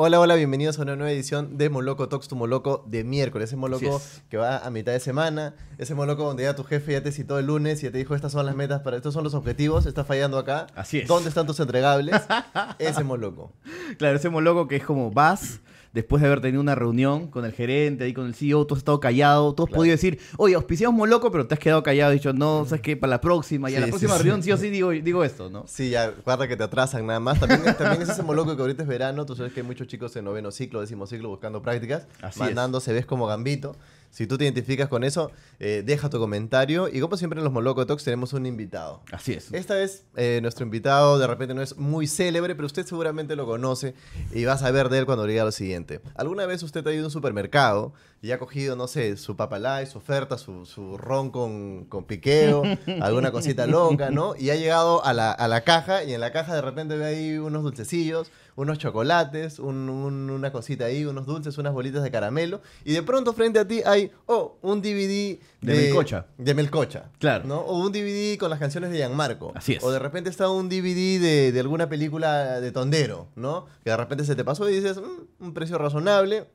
[0.00, 3.48] Hola, hola, bienvenidos a una nueva edición de Moloco Talks tu Moloco de miércoles.
[3.48, 5.56] Ese Moloco que va a mitad de semana.
[5.76, 8.14] Ese Moloco donde ya tu jefe ya te citó el lunes y ya te dijo
[8.14, 10.68] estas son las metas, para estos son los objetivos, está fallando acá.
[10.76, 11.08] Así es.
[11.08, 12.14] ¿Dónde están tus entregables?
[12.78, 13.50] ese Moloco.
[13.98, 15.58] Claro, ese Moloco que es como vas
[15.92, 18.78] después de haber tenido una reunión con el gerente, ahí con el CEO, tú has
[18.78, 22.16] estado callado, tú has podido decir, oye, auspiciamos Moloco, pero te has quedado callado y
[22.16, 22.96] dicho, no, ¿sabes qué?
[22.96, 24.52] Para la próxima, y a la próxima reunión sí.
[24.52, 25.64] o sí digo, digo esto, ¿no?
[25.66, 27.40] Sí, ya, guarda que te atrasan nada más.
[27.40, 29.26] También, también es ese Moloco que ahorita es verano.
[29.26, 32.80] Tú sabes que hay muchos chicos en noveno ciclo, décimo ciclo buscando prácticas, Así mandando
[32.80, 33.76] se ves como gambito.
[34.10, 35.30] Si tú te identificas con eso,
[35.60, 36.88] eh, deja tu comentario.
[36.88, 39.02] Y como siempre en los Moloco Talks tenemos un invitado.
[39.12, 39.52] Así es.
[39.52, 43.46] Esta vez eh, nuestro invitado de repente no es muy célebre, pero usted seguramente lo
[43.46, 43.94] conoce
[44.32, 46.00] y va a saber de él cuando diga lo siguiente.
[46.14, 49.86] ¿Alguna vez usted ha ido a un supermercado y ha cogido, no sé, su papalay,
[49.86, 52.62] su oferta, su, su ron con, con piqueo,
[53.00, 54.34] alguna cosita loca, ¿no?
[54.36, 57.04] Y ha llegado a la, a la caja y en la caja de repente ve
[57.04, 62.10] ahí unos dulcecillos, unos chocolates, un- un- una cosita ahí, unos dulces, unas bolitas de
[62.10, 66.26] caramelo y de pronto frente a ti hay, oh, un DVD De Melcocha.
[66.36, 67.10] De Melcocha.
[67.18, 67.44] Claro.
[67.46, 67.60] ¿no?
[67.60, 69.52] O un DVD con las canciones de Gianmarco.
[69.54, 69.84] Así es.
[69.84, 73.66] O de repente está un DVD de, de alguna película de Tondero, ¿no?
[73.84, 76.48] Que de repente se te pasó y dices, "Mm, un precio razonable,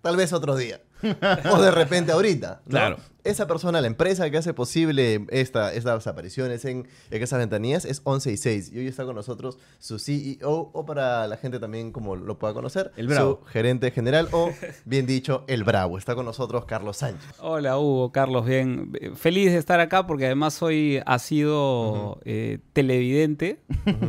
[0.00, 0.80] tal vez otro día.
[1.52, 2.62] o de repente ahorita.
[2.64, 2.70] ¿no?
[2.70, 2.96] Claro.
[3.24, 8.00] Esa persona, la empresa que hace posible esta, estas apariciones en, en esas ventanillas es
[8.02, 8.72] 11 y 6.
[8.72, 12.52] Y hoy está con nosotros su CEO, o para la gente también como lo pueda
[12.52, 13.38] conocer, El Bravo.
[13.44, 14.50] su gerente general, o
[14.86, 15.98] bien dicho, el Bravo.
[15.98, 17.34] Está con nosotros Carlos Sánchez.
[17.38, 18.90] Hola Hugo, Carlos, bien.
[19.14, 23.60] Feliz de estar acá porque además hoy ha sido eh, televidente,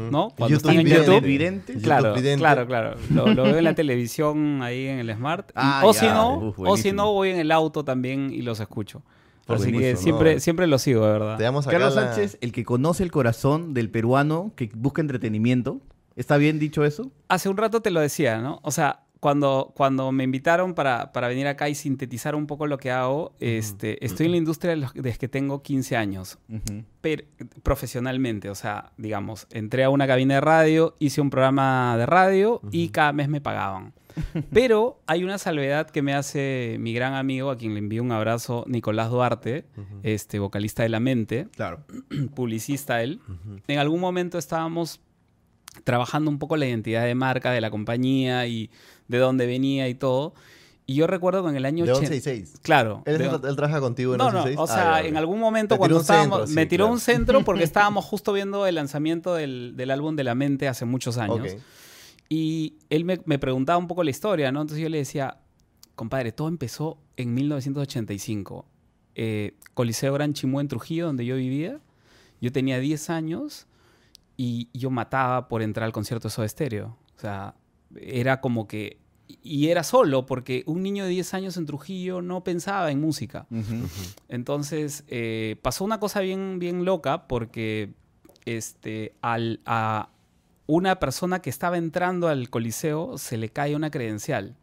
[0.09, 0.30] ¿no?
[0.36, 1.06] Cuando YouTube están en vidente.
[1.06, 1.23] YouTube.
[1.23, 1.73] Vidente.
[1.73, 2.39] YouTube Claro, vidente.
[2.39, 2.95] claro, claro.
[3.11, 5.50] Lo, lo veo en la televisión ahí en el Smart.
[5.52, 6.00] Y- Ah, o ya.
[6.00, 9.02] si no, o si no voy en el auto también y los escucho.
[9.45, 10.39] Por Así que siempre, ¿no?
[10.39, 11.38] siempre lo sigo, de verdad.
[11.38, 15.81] Te damos Carlos la- Sánchez, el que conoce el corazón del peruano que busca entretenimiento.
[16.16, 17.11] ¿Está bien dicho eso?
[17.27, 18.59] Hace un rato te lo decía, ¿no?
[18.63, 22.77] O sea, cuando, cuando me invitaron para, para venir acá y sintetizar un poco lo
[22.77, 26.38] que hago, este, estoy en la industria desde que tengo 15 años.
[26.50, 26.84] Ujú.
[27.01, 27.25] per-
[27.63, 32.62] profesionalmente, o sea, digamos, entré a una cabina de radio, hice un programa de radio
[32.72, 33.94] y cada mes me pagaban.
[34.53, 38.12] Pero hay una salvedad que me hace mi gran amigo, a quien le envío un
[38.12, 39.66] abrazo, Nicolás Duarte,
[40.03, 41.79] este vocalista de La Mente, Claro.
[42.35, 43.19] publicista él.
[43.68, 45.00] En algún momento estábamos
[45.84, 48.69] trabajando un poco la identidad de marca de la compañía y
[49.07, 50.34] de dónde venía y todo.
[50.85, 52.59] Y yo recuerdo que en el año De 80 11 y 6.
[52.62, 53.03] Claro.
[53.06, 54.57] ¿Él, de- él trabaja contigo en no, 11 y no, 6?
[54.59, 56.94] o Ah, sea, ya, en algún momento cuando estábamos, centro, sí, me tiró claro.
[56.94, 60.84] un centro porque estábamos justo viendo el lanzamiento del, del álbum de la mente hace
[60.85, 61.40] muchos años.
[61.53, 61.59] Ok.
[62.35, 64.61] Y él me, me preguntaba un poco la historia, ¿no?
[64.61, 65.38] Entonces yo le decía,
[65.94, 68.66] compadre, todo empezó en 1985.
[69.13, 71.79] Eh, Coliseo Gran Chimú en Trujillo, donde yo vivía.
[72.41, 73.67] Yo tenía 10 años
[74.35, 76.97] y yo mataba por entrar al concierto de Soda Stereo.
[77.16, 77.53] O sea,
[77.95, 78.97] era como que...
[79.43, 83.45] Y era solo, porque un niño de 10 años en Trujillo no pensaba en música.
[84.27, 87.93] Entonces, eh, pasó una cosa bien, bien loca porque
[88.45, 90.09] este, al, a
[90.66, 94.56] una persona que estaba entrando al coliseo se le cae una credencial.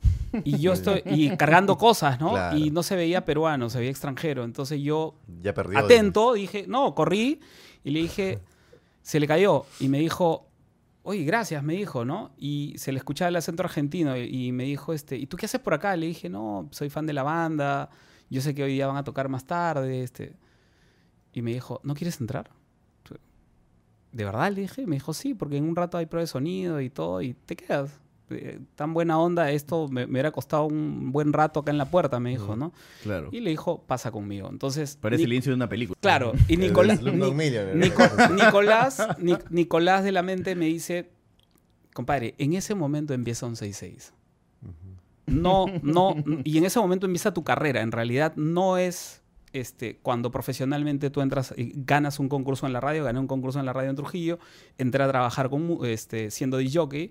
[0.45, 2.31] Y yo estoy y cargando cosas, ¿no?
[2.31, 2.57] Claro.
[2.57, 4.45] Y no se veía peruano, se veía extranjero.
[4.45, 5.79] Entonces yo, Ya perdió.
[5.79, 7.41] atento, dije, no, corrí
[7.85, 8.39] y le dije,
[9.03, 9.67] se le cayó.
[9.79, 10.47] Y me dijo,
[11.03, 12.31] oye, gracias, me dijo, ¿no?
[12.39, 15.47] Y se le escuchaba el acento argentino y, y me dijo, este, ¿y tú qué
[15.47, 15.95] haces por acá?
[15.97, 17.91] Le dije, no, soy fan de la banda,
[18.31, 20.35] yo sé que hoy día van a tocar más tarde, este.
[21.33, 22.51] Y me dijo, ¿no quieres entrar?
[24.13, 24.51] ¿De verdad?
[24.53, 27.23] Le dije, me dijo, sí, porque en un rato hay prueba de sonido y todo,
[27.23, 28.01] y te quedas.
[28.33, 31.85] Eh, Tan buena onda, esto me, me hubiera costado un buen rato acá en la
[31.91, 32.73] puerta, me dijo, ¿no?
[33.03, 33.29] Claro.
[33.33, 34.49] Y le dijo, pasa conmigo.
[34.51, 35.99] Entonces, Parece el inicio de una película.
[36.01, 37.11] Claro, y Nicolás, Ni-.
[37.75, 38.03] Nico-
[38.35, 41.11] Nicolás, Ni- Nicolás de la mente me dice,
[41.93, 44.13] compadre, en ese momento empieza un 6-6.
[45.27, 47.83] No, no, y en ese momento empieza tu carrera.
[47.83, 49.23] En realidad no es
[49.53, 53.61] este, cuando profesionalmente tú entras y ganas un concurso en la radio, gané un concurso
[53.61, 54.39] en la radio en Trujillo,
[54.79, 56.81] entré a trabajar con, este, siendo DJ.
[56.81, 57.11] Ujú.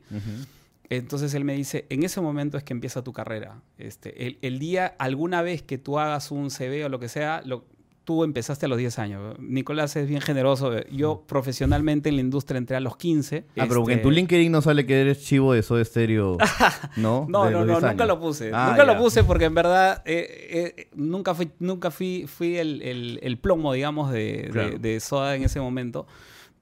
[0.90, 3.62] Entonces él me dice, en ese momento es que empieza tu carrera.
[3.78, 7.44] Este, el, el día, alguna vez que tú hagas un CV o lo que sea,
[7.46, 7.66] lo,
[8.10, 9.36] tú empezaste a los 10 años.
[9.38, 10.72] Nicolás es bien generoso.
[10.90, 13.46] Yo profesionalmente en la industria entré a los 15.
[13.56, 16.38] Ah, pero Este, en tu LinkedIn no sale que eres chivo de Soda Stereo,
[16.98, 17.28] ¿no?
[17.30, 18.50] No, no, no, 10 nunca lo puse.
[18.52, 22.82] Ah, nunca lo puse porque en verdad eh, eh, nunca fui, nunca fui, fui el,
[22.82, 24.80] el- el plomo, digamos, de, de- Claro.
[24.80, 26.08] de Soda en ese momento.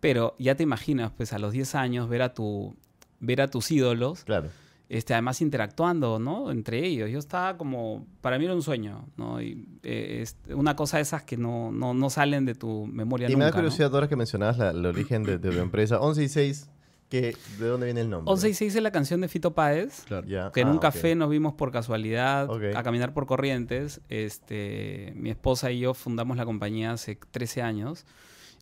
[0.02, 2.76] Pero ya te imaginas, pues a los 10 años ver a, tu,
[3.22, 4.50] ver a tus ídolos Claro.
[4.90, 6.50] Este, además interactuando, ¿no?
[6.52, 7.10] Entre ellos.
[7.10, 9.42] Yo estaba como, para mí era un sueño, ¿no?
[9.42, 13.28] Y, eh, es una cosa de esas que no, no, no salen de tu memoria
[13.28, 13.56] Y nunca, me da ¿no?
[13.56, 16.00] curiosidad ahora que mencionabas la- el origen de, de tu empresa.
[16.00, 16.70] 11 y 6
[17.10, 18.30] ¿Qué- ¿De dónde viene el nombre?
[18.34, 20.04] 11 y 6 es la canción de Fito Páez.
[20.08, 20.28] Claro.
[20.28, 20.52] Ya.
[20.52, 20.82] Que en Ah, un ok.
[20.82, 22.64] café nos vimos por casualidad Ok.
[22.76, 24.02] a caminar por Corrientes.
[24.10, 28.06] Este, mi esposa y yo fundamos la compañía hace 13 años.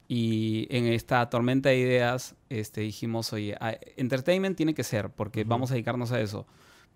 [0.07, 5.41] Y en esta tormenta de ideas este, dijimos, oye, a- entertainment tiene que ser, porque
[5.41, 5.49] Ujú.
[5.49, 6.45] vamos a dedicarnos a eso.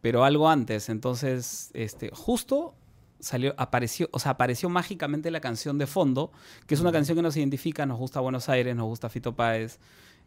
[0.01, 0.89] Pero algo antes.
[0.89, 2.75] Entonces, este, justo
[3.19, 6.31] salió, apareció, o sea, apareció mágicamente la canción de fondo,
[6.67, 9.79] que es una canción que nos identifica, nos gusta Buenos Aires, nos gusta Fito Páez.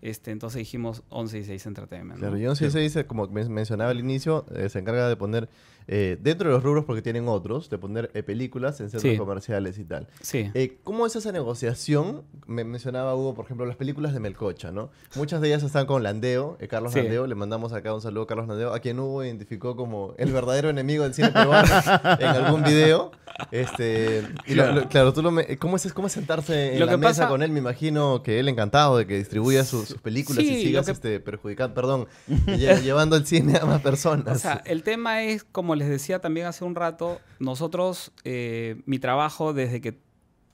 [0.02, 2.14] Este, entonces dijimos 11 y 6 Entertainment.
[2.20, 2.26] ¿no?
[2.26, 5.14] Claro, y 11 y 6, eh, como men- mencionaba al inicio, eh, se encarga de
[5.16, 5.48] poner,
[5.86, 9.16] eh, dentro de los rubros, porque tienen otros, de poner eh, películas en centros Sí.
[9.16, 10.08] comerciales y tal.
[10.20, 10.50] Sí.
[10.54, 12.22] Eh, ¿Cómo es esa negociación?
[12.48, 14.90] Me mencionaba Hugo, por ejemplo, las películas de Melcocha, ¿no?
[15.14, 16.98] Muchas de ellas están con Landeo, eh, Carlos Sí.
[17.00, 17.28] Landeo.
[17.28, 20.68] Le mandamos acá un saludo a Carlos Landeo, a quien Hugo identificó como el verdadero
[20.68, 21.62] enemigo del cine peruano
[22.20, 23.12] en algún video.
[23.50, 26.86] Este, y lo- lo- claro, tú lo me- ¿cómo, es, ¿cómo es sentarse en Lo
[26.86, 27.50] la que mesa pasa- con él?
[27.50, 30.92] Me imagino que él encantado de que distribuya su- sus películas Sí, y sigas que-
[30.92, 32.06] este, perjudicando, perdón,
[32.46, 34.36] lle- llevando el cine a más personas.
[34.36, 38.98] O sea, el tema es, como les decía también hace un rato, nosotros, eh, mi
[38.98, 39.98] trabajo desde que,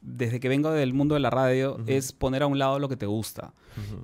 [0.02, 2.96] desde que vengo del mundo de la radio es poner a un lado lo que
[2.96, 3.52] te gusta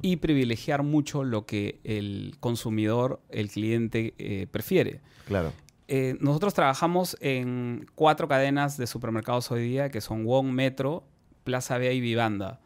[0.03, 5.01] y privilegiar mucho lo que el consumidor, el cliente eh, prefiere.
[5.27, 5.53] Claro.
[5.89, 11.05] Eh, nosotros trabajamos en cuatro cadenas de supermercados hoy día, que son Wong, Metro,
[11.45, 12.61] Plaza Vea y Vivanda.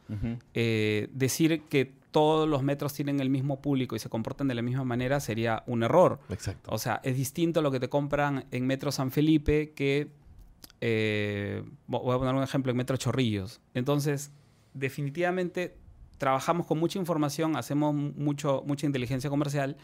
[0.54, 4.62] Eh, decir que todos los metros tienen el mismo público y se comportan de la
[4.62, 6.18] misma manera sería un error.
[6.30, 6.70] Exacto.
[6.72, 10.08] O sea, es distinto lo que te compran en Metro San Felipe que,
[10.80, 13.60] eh, vo- voy a poner un ejemplo, en Metro Chorrillos.
[13.74, 14.30] Entonces,
[14.74, 15.76] definitivamente
[16.18, 19.76] trabajamos con mucha información, hacemos mucho, mucha inteligencia comercial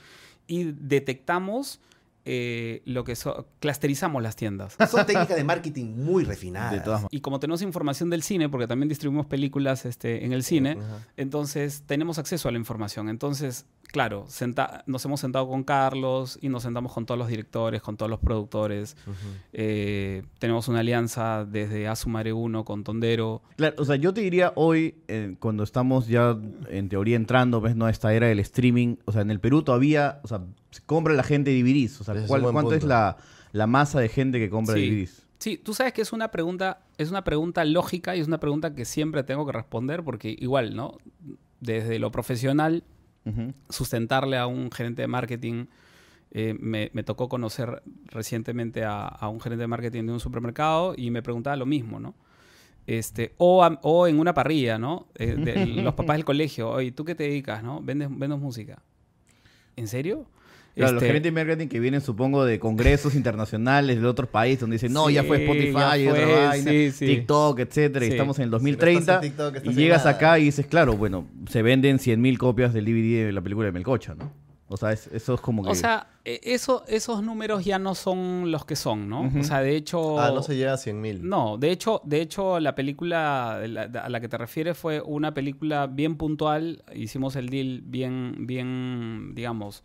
[0.47, 1.81] y detectamos
[2.26, 4.76] eh, lo que so- clusterizamos las tiendas.
[4.91, 6.73] Son técnicas de marketing muy refinadas.
[6.73, 10.43] De todas Y como tenemos información del cine, porque también distribuimos películas este, en el
[10.43, 10.79] cine,
[11.17, 13.09] entonces tenemos acceso a la información.
[13.09, 14.26] Entonces, claro,
[14.87, 18.21] nos hemos sentado con Carlos y nos sentamos con todos los directores, con todos los
[18.21, 18.97] productores.
[19.53, 23.43] Eh, tenemos una alianza desde Asumare 1 con Tondero.
[23.56, 26.37] Claro, o sea, yo te diría hoy, eh, cuando estamos ya
[26.69, 27.87] en teoría entrando, ves, ¿no?
[27.87, 31.15] a esta era del streaming, o sea, en el Perú todavía, o sea, se compra
[31.15, 33.17] la gente DVDs, o sea, es un ¿cuál- buen ¿cuánto es la,
[33.53, 35.06] la masa de gente que compra Sí.
[35.38, 38.75] Sí, tú sabes que es una pregunta, es una pregunta lógica y es una pregunta
[38.75, 40.97] que siempre tengo que responder porque igual, ¿no?
[41.61, 42.82] Desde lo profesional
[43.69, 45.67] sustentarle a un gerente de marketing.
[46.31, 50.94] eh, me, me tocó conocer recientemente a, a un gerente de marketing de un supermercado
[50.97, 52.15] y me preguntaba lo mismo, ¿no?
[52.87, 55.06] Este, o, a- o en una parrilla, ¿no?
[55.15, 56.70] Eh, de los papás del colegio.
[56.70, 57.81] Oye, ¿tú qué te dedicas, no?
[57.82, 58.82] ¿Vendes, vendes música?
[59.77, 60.27] ¿En serio?
[60.75, 64.61] Claro, los Este, gerentes de marketing que vienen, supongo, de congresos internacionales de otros países,
[64.61, 67.06] donde dicen, no, ya fue Spotify, ya y otra vaina, sí, sí.
[67.06, 70.05] TikTok, etcétera, y estamos en el Si no 2030, estás en TikTok, estás y llegas
[70.05, 70.11] nada.
[70.17, 73.73] acá y dices, claro, bueno, se venden 100.000 copias del DVD de la película de
[73.73, 74.31] Melcocha, ¿no?
[74.67, 75.71] O sea, es- eso es como que...
[75.71, 79.31] O sea, e- eso, esos números ya no son los que son, ¿no?
[79.38, 80.19] O sea, de hecho...
[80.19, 81.29] Ah, no se llega a 100 mil.
[81.29, 85.87] No, de hecho, de hecho la película a la que te refieres fue una película
[85.87, 86.82] bien puntual.
[86.94, 89.85] Hicimos el deal bien, bien, digamos,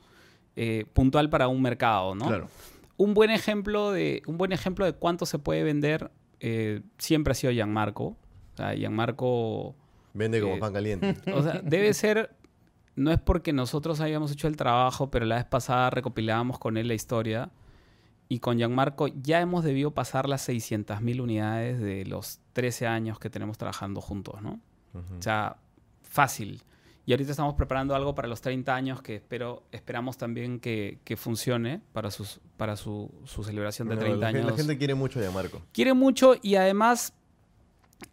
[0.61, 2.27] eh, puntual para un mercado, ¿no?
[2.27, 2.49] Claro.
[2.97, 6.11] Un buen ejemplo de, un buen ejemplo de cuánto se puede vender
[6.41, 8.03] eh, siempre ha sido Gianmarco.
[8.07, 9.77] O sea, Gianmarco,
[10.13, 11.15] Vende como Eh, pan caliente.
[11.33, 12.35] o sea, debe ser,
[12.97, 16.89] no es porque nosotros hayamos hecho el trabajo, pero la vez pasada recopilábamos con él
[16.89, 17.51] la historia.
[18.27, 23.29] Y con Gianmarco ya hemos debido pasar las 600.000 unidades de los 13 años que
[23.29, 24.59] tenemos trabajando juntos, ¿no?
[24.93, 25.55] O sea,
[26.01, 26.63] fácil.
[27.09, 31.17] Y ahorita estamos preparando algo para los 30 años que espero, esperamos también que, que
[31.17, 34.51] funcione para, sus, para su, su celebración de No, 30 la, gente- años.
[34.51, 35.59] La gente quiere mucho a Marco.
[35.71, 37.13] Quiere mucho y además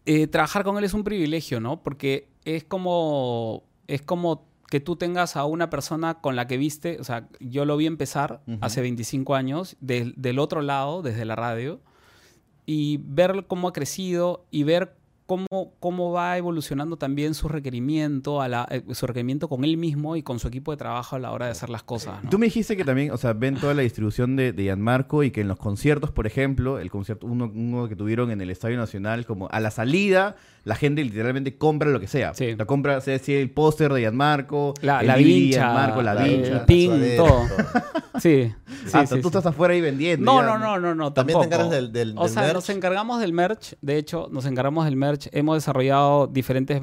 [0.06, 1.82] eh, trabajar con él es un privilegio, ¿no?
[1.82, 6.96] Porque es como, es como que tú tengas a una persona con la que viste,
[6.98, 11.36] o sea, yo lo vi empezar hace 25 años, del- del otro lado, desde la
[11.36, 11.80] radio,
[12.64, 18.48] y ver cómo ha crecido y ver cómo, cómo va evolucionando también su requerimiento, a
[18.48, 21.32] la, eh, su requerimiento con él mismo y con su equipo de trabajo a la
[21.32, 22.22] hora de hacer las cosas.
[22.24, 22.30] ¿no?
[22.30, 25.30] Tú me dijiste que también, o sea, ven toda la distribución de, de Gianmarco y
[25.30, 28.76] que en los conciertos, por ejemplo, el concierto, uno, uno que tuvieron en el Estadio
[28.76, 30.36] Nacional, como a la salida,
[30.66, 32.34] la gente literalmente compra lo que sea.
[32.34, 32.54] Sí.
[32.56, 36.24] La compra, sea si el póster de Gianmarco, La, el la vincha, Gianmarco, la, la-
[36.24, 36.52] vincha.
[36.52, 37.26] el pin, todo.
[37.28, 37.46] todo.
[38.18, 38.50] Sí,
[38.86, 39.36] sí, Hasta sí, tú sí.
[39.36, 40.24] estás afuera ahí vendiendo.
[40.24, 41.12] No, ya, no, no, no, no.
[41.12, 41.66] También te tampoco.
[41.66, 42.54] encargas del- del- O sea, merch.
[42.54, 43.74] nos encargamos del merch.
[43.82, 45.28] De hecho, nos encargamos del merch.
[45.32, 46.80] Hemos desarrollado diferentes,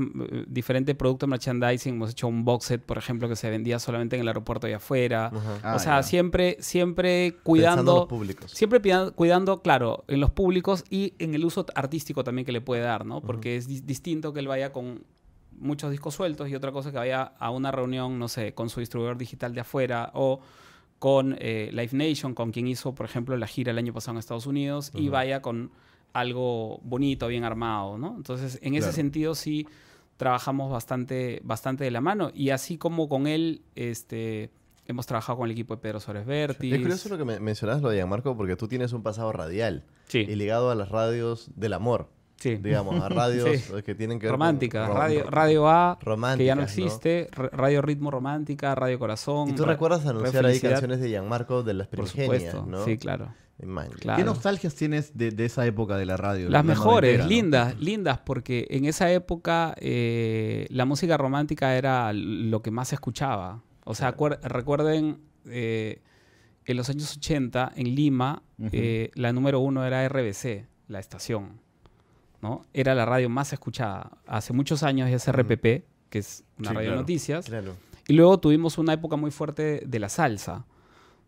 [0.47, 1.95] diferentes productos de merchandising.
[1.95, 4.73] Hemos hecho un box set, por ejemplo, que se vendía solamente en el aeropuerto y
[4.73, 5.31] afuera.
[5.63, 6.03] Ah, o sea, ya.
[6.03, 7.95] siempre, siempre cuidando.
[8.01, 8.51] los públicos.
[8.51, 8.79] Siempre
[9.15, 13.07] cuidando, claro, en los públicos y en el uso artístico también que le puede dar,
[13.07, 13.21] ¿no?
[13.21, 15.03] Porque es dis- distinto que él vaya con
[15.59, 18.79] muchos discos sueltos y otra cosa que vaya a una reunión, no sé, con su
[18.79, 20.39] distribuidor digital de afuera o
[20.99, 24.19] con eh, Live Nation, con quien hizo, por ejemplo, la gira el año pasado en
[24.19, 25.71] Estados Unidos y vaya con
[26.13, 28.15] algo bonito, bien armado, ¿no?
[28.15, 29.67] Entonces, en ese sentido sí
[30.17, 34.51] trabajamos bastante, bastante de la mano y así como con él, este...
[34.85, 36.73] Hemos trabajado con el equipo de Pedro Suárez Vértiz.
[36.73, 39.85] Es curioso lo que me- mencionas lo de Gianmarco porque tú tienes un pasado radial
[40.09, 40.25] Sí.
[40.27, 42.55] y ligado a las radios del amor, Sí.
[42.57, 43.73] digamos, a radios Sí.
[43.83, 45.97] que tienen que ver Romántica, rom- radio, radio A,
[46.37, 49.49] que ya no existe, Radio Ritmo Romántica, Radio Corazón.
[49.49, 52.83] Y tú recuerdas anunciar ahí canciones de Gianmarco de las Por primigenias, supuesto, ¿no?
[52.85, 53.33] sí, claro.
[54.15, 56.45] ¿Qué nostalgias tienes de, de esa época de la radio?
[56.49, 57.29] Las la mejores, noventera, ¿no?
[57.29, 62.95] lindas, lindas, porque en esa época eh, la música romántica era lo que más se
[62.95, 63.61] escuchaba.
[63.85, 66.01] O sea, recuerden, eh,
[66.65, 71.61] en los años 80, en Lima, eh, la número uno era RBC, la estación.
[72.43, 72.61] ¿No?
[72.73, 74.11] Era la radio más escuchada.
[74.27, 77.01] Hace muchos años es RPP, que es una Sí, radio de claro.
[77.01, 77.45] noticias.
[77.45, 77.73] Claro.
[78.07, 80.65] Y luego tuvimos una época muy fuerte de la salsa,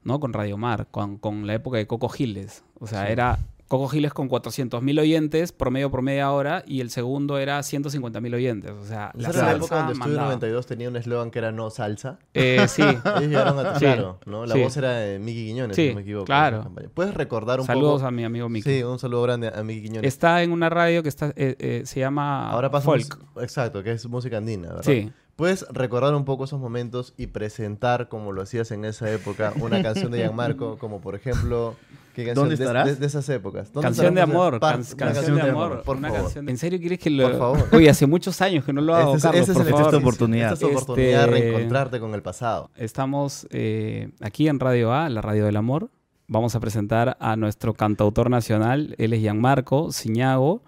[0.04, 0.20] ¿no?
[0.20, 2.64] Con Radio Mar, con, con la época de Coco Giles.
[2.80, 3.14] O sea, Sí.
[3.14, 8.36] era Coco Giles con 400.000 oyentes, promedio por media hora, y el segundo era 150.000
[8.36, 8.72] oyentes.
[8.72, 10.28] O sea, la era la época salsa donde Estudio mandaba.
[10.28, 12.20] 92 tenía un eslogan que era no salsa.
[12.36, 12.84] Eh, sí.
[13.06, 13.80] Ellos llegaron a Sí.
[13.86, 14.46] claro, ¿no?
[14.46, 14.62] La Sí.
[14.62, 16.26] voz era de Miki Quiñones, Sí, si no me equivoco.
[16.26, 16.72] claro.
[16.94, 18.08] ¿Puedes recordar un Saludos poco?
[18.08, 18.70] a mi amigo Miki.
[18.70, 20.08] Sí, un saludo grande a Miki Quiñones.
[20.08, 23.20] Está en una radio que está, eh, eh, se llama Ahora pasa Folk.
[23.42, 24.84] Exacto, que es música andina, ¿verdad?
[24.84, 25.12] Sí.
[25.36, 29.82] ¿Puedes recordar un poco esos momentos y presentar, como lo hacías en esa época, una
[29.82, 31.76] canción de Gianmarco, como por ejemplo...
[32.16, 32.86] ¿qué canción ¿Dónde de- estarás?
[32.88, 33.72] De, de esas épocas.
[33.72, 36.24] ¿Dónde Canción de amor, can- canción, de amor, por una favor.
[36.24, 36.50] canción.
[36.50, 37.68] ¿En serio quieres que lo Por favor.
[37.74, 39.82] Oye, hace muchos años que no lo hago, Este es- Carlos, por favor.
[39.86, 40.54] esta oportunidad.
[40.54, 42.72] Esta es tu oportunidad de Este- reencontrarte con el pasado.
[42.76, 45.90] Estamos eh, aquí en Radio A, la radio del amor.
[46.28, 50.64] Vamos a presentar a nuestro cantautor nacional, él es Gianmarco Ciñago,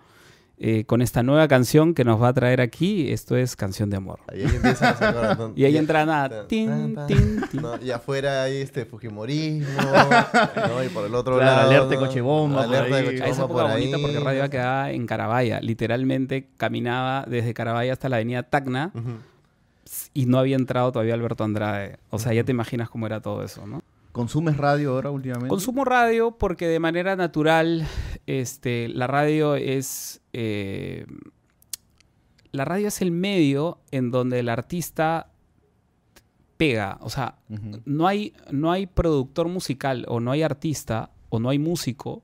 [0.60, 3.12] eh, con esta nueva canción que nos va a traer aquí.
[3.12, 4.20] Esto es Canción de Amor.
[4.28, 4.44] Ahí.
[5.56, 6.48] Y ahí entra nada.
[6.48, 7.62] Tin, tin, tin.
[7.62, 7.78] ¿no?
[7.82, 9.68] Y afuera hay este Fujimorismo,
[10.70, 10.84] ¿no?
[10.84, 11.68] Y por el otro Claro, lado...
[11.70, 12.02] alerta de ¿no?
[12.08, 13.20] cochebomba por Alerta de ahí.
[13.22, 14.02] A esa época por bonita ahí.
[14.02, 15.60] porque Radio A quedaba en Carabaya.
[15.62, 18.92] Literalmente caminaba desde Carabaya hasta la avenida Tacna
[20.14, 21.98] y no había entrado todavía Alberto Andrade.
[22.10, 23.82] O sea, ya te imaginas cómo era todo eso, ¿no?
[24.18, 25.50] ¿Consumes radio ahora últimamente?
[25.50, 27.88] Consumo radio porque de manera natural
[28.26, 30.22] este, la radio es...
[30.34, 31.06] eh,
[32.52, 35.32] la radio es el medio en donde el artista
[36.58, 36.98] pega.
[37.02, 37.38] O sea,
[37.86, 42.24] no hay, no hay productor musical o no hay artista o no hay músico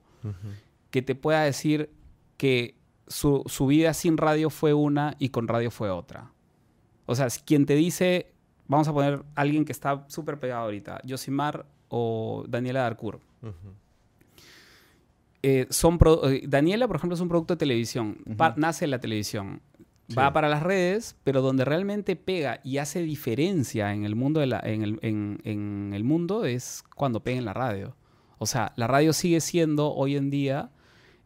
[0.89, 1.91] que te pueda decir
[2.37, 6.31] que su, su vida sin radio fue una y con radio fue otra.
[7.05, 8.33] O sea, quien te dice,
[8.67, 13.21] vamos a poner a alguien que está súper pegado ahorita, Josimar o Daniela Darcourt.
[15.43, 18.17] Eh, son eh, Daniela, por ejemplo, es un producto de televisión.
[18.57, 19.61] Nace en la televisión.
[20.07, 20.15] Sí.
[20.15, 24.47] Va para las redes, pero donde realmente pega y hace diferencia en el mundo, de
[24.47, 27.95] la- en, el, en- en el mundo es cuando pega en la radio.
[28.37, 30.71] O sea, la radio sigue siendo hoy en día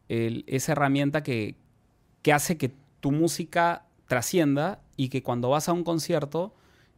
[0.10, 1.56] el- esa herramienta que,
[2.24, 6.54] que hace que tu música trascienda y que cuando vas a un concierto,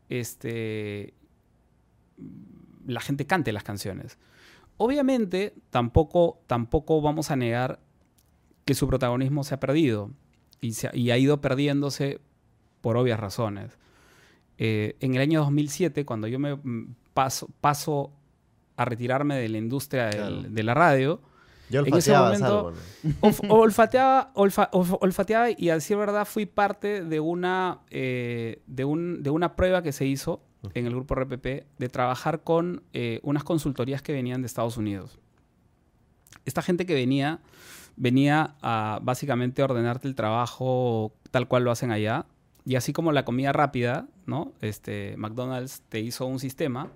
[0.09, 1.13] este,
[2.89, 4.17] la gente cante las canciones.
[4.77, 7.79] Obviamente, tampoco, tampoco vamos a negar
[8.65, 10.11] que su protagonismo se ha perdido
[10.61, 12.19] y, se ha, y ha ido perdiéndose
[12.81, 13.77] por obvias razones.
[14.57, 18.11] Eh, en el año 2007, cuando yo me mm, paso, paso
[18.77, 20.41] a retirarme de la industria del- Claro.
[20.49, 21.21] de la radio,
[21.87, 21.93] En.
[23.21, 28.85] Olf- olfateaba, olfa- olf- olfateaba y a decir verdad fui parte de una, eh, de,
[28.85, 30.41] un- de una prueba que se hizo
[30.73, 31.45] en el grupo RPP
[31.77, 35.19] de trabajar con eh, unas consultorías que venían de Estados Unidos.
[36.45, 37.39] Esta gente que venía
[37.95, 42.25] venía a básicamente ordenarte el trabajo tal cual lo hacen allá.
[42.65, 44.53] Y así como la comida rápida, ¿no?
[44.61, 46.87] Este, McDonald's te hizo un sistema,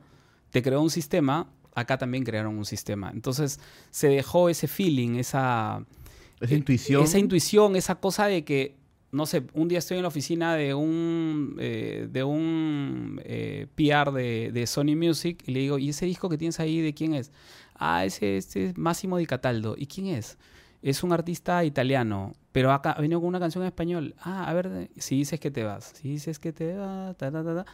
[0.51, 3.11] te creó un sistema, acá también crearon un sistema.
[3.11, 3.59] Entonces
[3.91, 5.85] se dejó ese feeling, esa,
[6.39, 7.03] Esa eh, intuición.
[7.03, 8.75] Esa intuición, esa cosa de que,
[9.11, 14.11] no sé, un día estoy en la oficina de un, eh, de un eh, PR
[14.11, 17.13] de, de Sony Music y le digo, ¿y ese disco que tienes ahí de quién
[17.13, 17.31] es?
[17.75, 19.75] Ah, ese, ese es Máximo Di Cataldo.
[19.77, 20.37] ¿Y quién es?
[20.81, 24.15] Es un artista italiano, pero acá ha venido con una canción en español.
[24.19, 27.43] Ah, a ver, si dices que te vas, si dices que te vas, ta, ta,
[27.43, 27.65] ta, ta.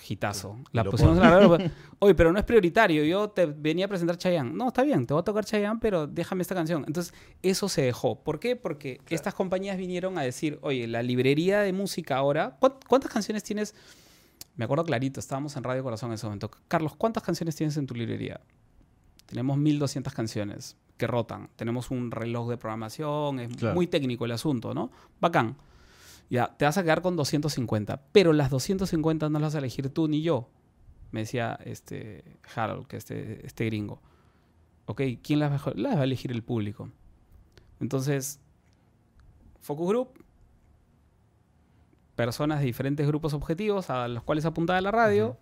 [0.00, 0.58] Gitazo.
[0.72, 1.30] La lo pusimos en pone.
[1.30, 1.70] la radio.
[2.00, 3.04] Oye, pero no es prioritario.
[3.04, 4.52] Yo te venía a presentar Chayanne.
[4.52, 6.84] No, está bien, te voy a tocar Chayanne, pero déjame esta canción.
[6.86, 8.22] Entonces, eso se dejó.
[8.22, 8.56] ¿Por qué?
[8.56, 13.42] Porque estas compañías vinieron a decir, oye, la librería de música ahora, ¿cuán- ¿cuántas canciones
[13.44, 13.74] tienes?
[14.56, 16.50] Me acuerdo clarito, estábamos en Radio Corazón en ese momento.
[16.68, 18.40] Carlos, ¿cuántas canciones tienes en tu librería?
[19.26, 21.48] Tenemos 1200 canciones que rotan.
[21.56, 23.74] Tenemos un reloj de programación, es Claro.
[23.74, 24.90] muy técnico el asunto, ¿no?
[25.20, 25.56] Bacán.
[26.32, 29.90] Ya, te vas a quedar con 250, pero las 250 no las vas a elegir
[29.90, 30.48] tú ni yo,
[31.10, 32.24] me decía este
[32.54, 34.00] Harold, que este, este gringo.
[34.86, 36.88] Ok, ¿quién las va, a, las va a elegir el público?
[37.80, 38.40] Entonces,
[39.60, 40.24] Focus Group,
[42.16, 45.36] personas de diferentes grupos objetivos a los cuales apuntaba la radio,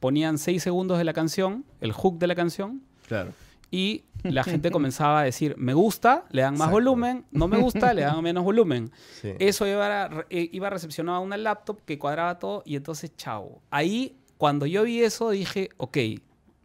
[0.00, 3.32] ponían 6 segundos de la canción, el hook de la canción, Claro.
[3.70, 6.72] Y la gente comenzaba a decir, me gusta, le dan más Exacto.
[6.74, 8.90] volumen, no me gusta, le dan menos volumen.
[9.20, 9.32] Sí.
[9.38, 13.60] Eso iba, a- eh, iba recepcionado a una laptop que cuadraba todo y entonces, chao.
[13.70, 15.96] Ahí, cuando yo vi eso, dije, ok,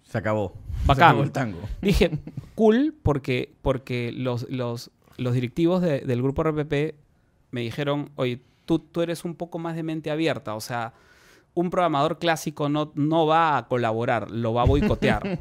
[0.03, 0.53] Se acabó.
[0.81, 1.03] Se Bacán.
[1.09, 1.59] acabó el tango.
[1.81, 2.11] Dije,
[2.55, 6.95] cool, porque, porque los, los, los directivos de- del grupo RPP
[7.51, 10.93] me dijeron, oye, tú, tú eres un poco más de mente abierta, o sea,
[11.55, 15.39] un programador clásico no, no va a colaborar, lo va a boicotear,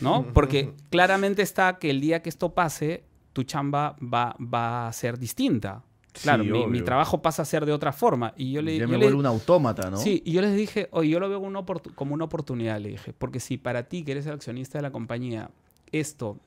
[0.00, 0.26] ¿no?
[0.34, 5.18] Porque claramente está que el día que esto pase, tu chamba va, va a ser
[5.18, 5.84] distinta.
[6.20, 8.34] Claro, Sí, mi, trabajo pasa a ser de otra forma.
[8.36, 9.96] Y yo le, ya me vuelvo un autómata, ¿no?
[9.96, 11.64] Sí, y yo les dije, oye, yo lo veo una
[11.94, 14.90] como una oportunidad, le dije, porque si para ti, que eres el accionista de la
[14.90, 15.50] compañía,
[15.90, 16.38] esto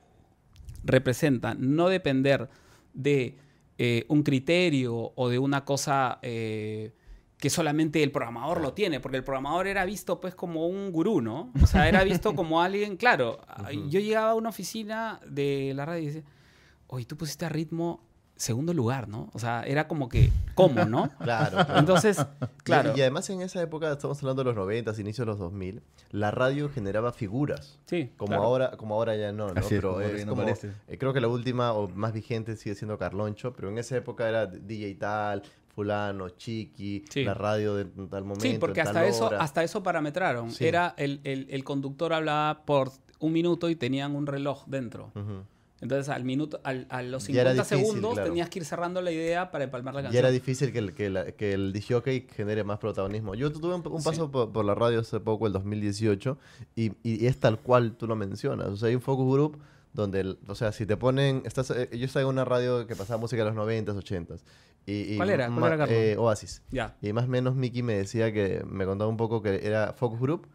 [0.84, 2.48] representa no depender
[2.94, 3.36] de
[3.78, 6.92] eh, un criterio o de una cosa eh,
[7.46, 11.20] que solamente el programador lo tiene, porque el programador era visto pues como un gurú,
[11.20, 11.52] ¿no?
[11.62, 13.38] O sea, era visto como alguien, claro,
[13.88, 16.22] yo llegaba a una oficina de la radio y decía,
[16.88, 18.02] oye, tú pusiste a ritmo
[18.34, 19.30] segundo lugar, ¿no?
[19.32, 21.08] O sea, era como que, ¿cómo, no?
[21.20, 21.78] Claro, claro.
[21.78, 22.18] Entonces,
[22.64, 22.94] claro.
[22.96, 25.82] Y, y además en esa época, estamos hablando de los 90, inicios de los 2000,
[26.10, 27.78] la radio generaba figuras.
[27.86, 28.42] Sí, Como, claro.
[28.42, 29.60] ahora, como ahora ya no, ¿no?
[29.60, 32.74] Así es, pero como es como, eh, creo que la última o más vigente sigue
[32.74, 35.44] siendo Carloncho, pero en esa época era DJ tal,
[35.76, 37.22] fulano, chiqui, Sí.
[37.22, 38.40] la radio de tal momento.
[38.40, 39.38] Sí, porque hasta eso, hora.
[39.42, 40.50] hasta eso parametraron.
[40.50, 40.66] Sí.
[40.66, 42.90] Era el, el- el conductor hablaba por
[43.20, 45.12] un minuto y tenían un reloj dentro.
[45.14, 45.44] Ujú.
[45.82, 48.28] Entonces, al minuto, al- a los Ya era 50 difícil, segundos claro.
[48.30, 50.18] tenías que ir cerrando la idea para empalmar la Y canción.
[50.24, 53.34] era difícil que el, que, la- que el disjockey genere más protagonismo.
[53.34, 56.38] Yo tuve un, un paso por, por la radio hace poco, el 2018,
[56.74, 58.68] y, y es tal cual tú lo mencionas.
[58.68, 59.58] O sea, hay un focus group
[59.96, 61.42] donde, el- o sea, si te ponen...
[61.44, 64.40] Estás, eh, yo estaba en una radio que pasaba música de los 90s, 80s.
[64.86, 65.50] Y, y ¿Cuál era?
[65.50, 66.62] ¿Cuál era, eh, Oasis.
[66.70, 66.96] Ya.
[67.02, 70.20] Y más o menos Mickey me decía que me contaba un poco que era focus
[70.20, 70.46] group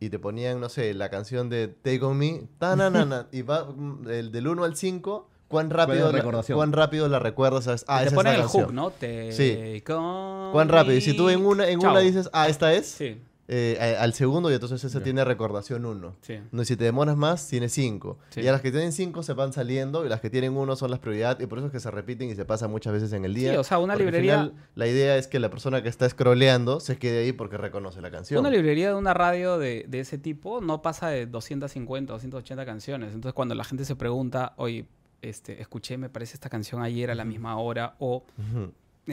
[0.00, 4.08] y te ponían, no sé, la canción de Take On Me, tananana, y va mm,
[4.08, 6.22] el del 1 al 5, cuán rápido, la,
[6.54, 7.84] cuán rápido la recuerdas, ¿sabes?
[7.88, 8.64] Ah, te esa es ponen la el canción.
[8.64, 8.90] hook, ¿no?
[8.90, 9.82] Te Sí.
[9.82, 10.96] con Cuán rápido.
[10.96, 11.90] Y si tú en una, en Chao.
[11.90, 16.16] una dices, ah, esta es, Sí, eh, al segundo, y entonces esa tiene recordación 1.
[16.22, 16.38] sí.
[16.50, 18.18] No, si te demoras más, tiene 5.
[18.30, 18.40] Sí.
[18.40, 20.90] Y a las que tienen 5 se van saliendo, y las que tienen 1 son
[20.90, 23.24] las prioridad, y por eso es que se repiten y se pasan muchas veces en
[23.24, 23.52] el día.
[23.52, 25.88] Sí, o sea, una Porque al librería- final, la idea es que la persona que
[25.90, 28.40] está scrolleando se quede ahí porque reconoce la canción.
[28.40, 32.64] Una librería de una radio de, de ese tipo no pasa de 250 o 280
[32.64, 33.12] canciones.
[33.14, 34.86] Entonces, cuando la gente se pregunta, oye,
[35.20, 38.24] este, escuché, me parece esta canción ayer a la misma hora o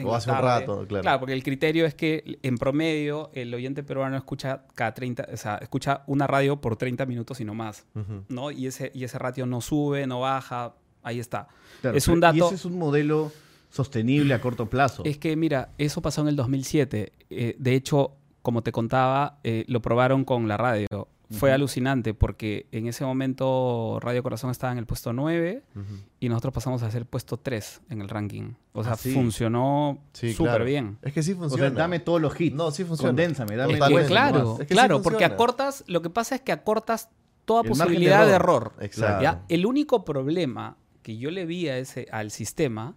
[0.04, 1.20] O hace un rato, claro.
[1.20, 5.56] porque el criterio es que en promedio el oyente peruano escucha cada 30, o sea,
[5.56, 7.84] escucha una radio por 30 minutos y no más.
[8.28, 8.50] ¿no?
[8.50, 11.48] Y ese, y ese ratio no sube, no baja, ahí está.
[11.82, 13.30] Claro, es un pero- Y dato- ese es un modelo
[13.70, 15.02] sostenible a corto plazo.
[15.04, 17.12] Es que, mira, eso pasó en el 2007.
[17.30, 20.86] Eh, de hecho, como te contaba, eh, lo probaron con la radio.
[21.32, 25.84] Fue alucinante porque en ese momento Radio Corazón estaba en el puesto 9 Ujú.
[26.20, 28.52] y nosotros pasamos a ser puesto 3 en el ranking.
[28.72, 29.12] O sea, Ah, sí.
[29.12, 30.64] funcionó Sí, súper claro.
[30.64, 30.98] bien.
[31.02, 31.68] Es que sí o funciona.
[31.68, 32.54] sea, dame todos los hits.
[32.54, 33.08] No, sí funciona.
[33.10, 36.40] Condénsame, dame Es que, claro, Es que sí claro, porque acortas, lo que pasa es
[36.42, 37.10] que acortas
[37.44, 38.72] toda El margen de posibilidad de error.
[38.74, 38.84] error.
[38.84, 39.22] Exacto.
[39.22, 39.42] ¿ya?
[39.48, 42.94] El único problema que yo le vi a ese, al sistema,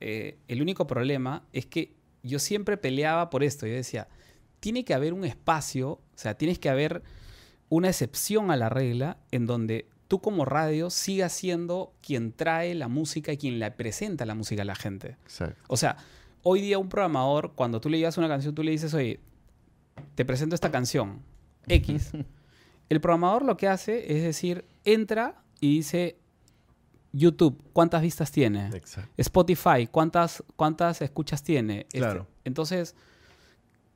[0.00, 3.66] eh, el único problema es que yo siempre peleaba por esto.
[3.66, 4.08] Yo decía,
[4.60, 7.02] tiene que haber un espacio, o sea, tienes que haber
[7.70, 12.88] una excepción a la regla en donde tú como radio sigas siendo quien trae la
[12.88, 15.16] música y quien le presenta la música a la gente.
[15.22, 15.62] Exacto.
[15.68, 15.96] O sea,
[16.42, 19.20] hoy día un programador, cuando tú le llevas una canción, tú le dices, oye,
[20.16, 21.22] te presento esta canción,
[21.68, 22.10] X.
[22.88, 26.18] El programador lo que hace es decir, entra y dice,
[27.12, 28.66] YouTube, ¿cuántas vistas tiene?
[28.74, 29.08] Exacto.
[29.16, 31.82] Spotify, ¿cuántas, cuántas escuchas tiene?
[31.82, 32.26] Este, Claro.
[32.44, 32.96] entonces,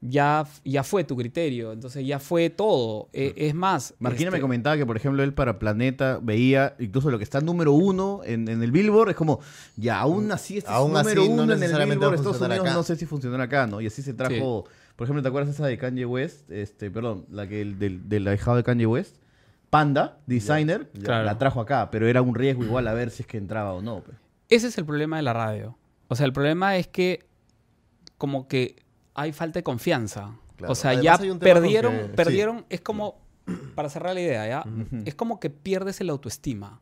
[0.07, 3.09] ya, ya fue tu criterio, entonces ya fue todo.
[3.15, 3.95] Eh, es más...
[3.99, 7.41] Marquina me este, comentaba que, por ejemplo, él para Planeta veía incluso lo que está
[7.41, 9.11] número uno en, en el Billboard.
[9.11, 9.41] Es como,
[9.77, 12.41] ya, aún así este Aún es número así, no uno en el Billboard de Estados
[12.41, 12.61] Unidos.
[12.61, 12.75] acá.
[12.75, 13.81] No sé si funciona acá, ¿no?
[13.81, 16.51] Y así se trajo, por ejemplo, ¿te acuerdas esa de Kanye West?
[16.51, 19.17] Este, perdón, la que el del, del ahijado de Kanye West.
[19.71, 23.39] Panda, designer, la trajo acá, pero era un riesgo igual a ver si es que
[23.39, 24.03] entraba o no.
[24.05, 24.17] pues.
[24.49, 25.77] Ese es el problema de la radio.
[26.07, 27.27] O sea, el problema es que
[28.19, 28.84] como que
[29.15, 30.37] hay falta de confianza.
[30.57, 30.73] Claro.
[30.73, 32.13] O sea, Además, ya perdieron, sí.
[32.15, 33.21] perdieron, es como,
[33.75, 34.65] para cerrar la idea, ¿ya?
[35.05, 36.81] Es como que pierdes el autoestima.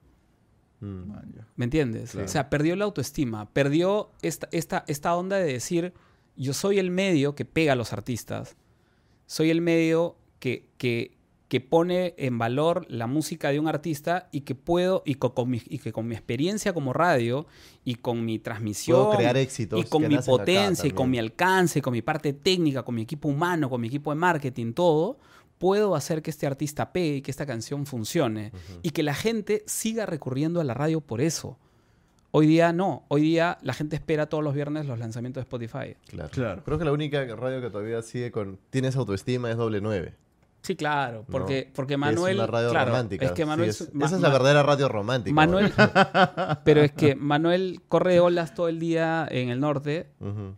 [0.80, 1.12] Mm.
[1.56, 2.10] ¿Me entiendes?
[2.12, 2.26] Claro.
[2.26, 5.94] O sea, perdió la autoestima, perdió esta, esta, esta onda de decir,
[6.36, 8.56] yo soy el medio que pega a los artistas,
[9.26, 11.16] soy el medio que, que,
[11.52, 15.50] que pone en valor la música de un artista y que puedo, y, co- con
[15.50, 17.44] mi, y que con mi experiencia como radio
[17.84, 21.82] y con mi transmisión Puedo crear éxitos y con mi potencia y con mi alcance,
[21.82, 25.18] con mi parte técnica, con mi equipo humano, con mi equipo de marketing, todo,
[25.58, 28.50] puedo hacer que este artista pegue y que esta canción funcione
[28.82, 31.58] y que la gente siga recurriendo a la radio por eso.
[32.30, 35.96] Hoy día no, hoy día la gente espera todos los viernes los lanzamientos de Spotify.
[36.06, 36.30] Claro.
[36.30, 36.64] Claro.
[36.64, 38.58] Creo que la única radio que todavía sigue con.
[38.70, 40.14] Tienes autoestima es doble nueve.
[40.62, 42.34] Sí, claro, porque, porque Manuel...
[42.36, 43.24] es una radio claro, romántica.
[43.26, 43.72] Es que Manuel...
[43.72, 45.34] Sí, es- Ma- esa es la Ma- verdadera radio romántica.
[45.34, 45.72] Manuel...
[46.64, 50.08] pero es que Manuel corre de olas todo el día en el norte.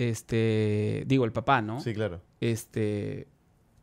[0.09, 1.05] Este...
[1.07, 1.81] Digo, el papá, ¿no?
[1.81, 2.21] Sí, claro.
[2.40, 3.29] Este,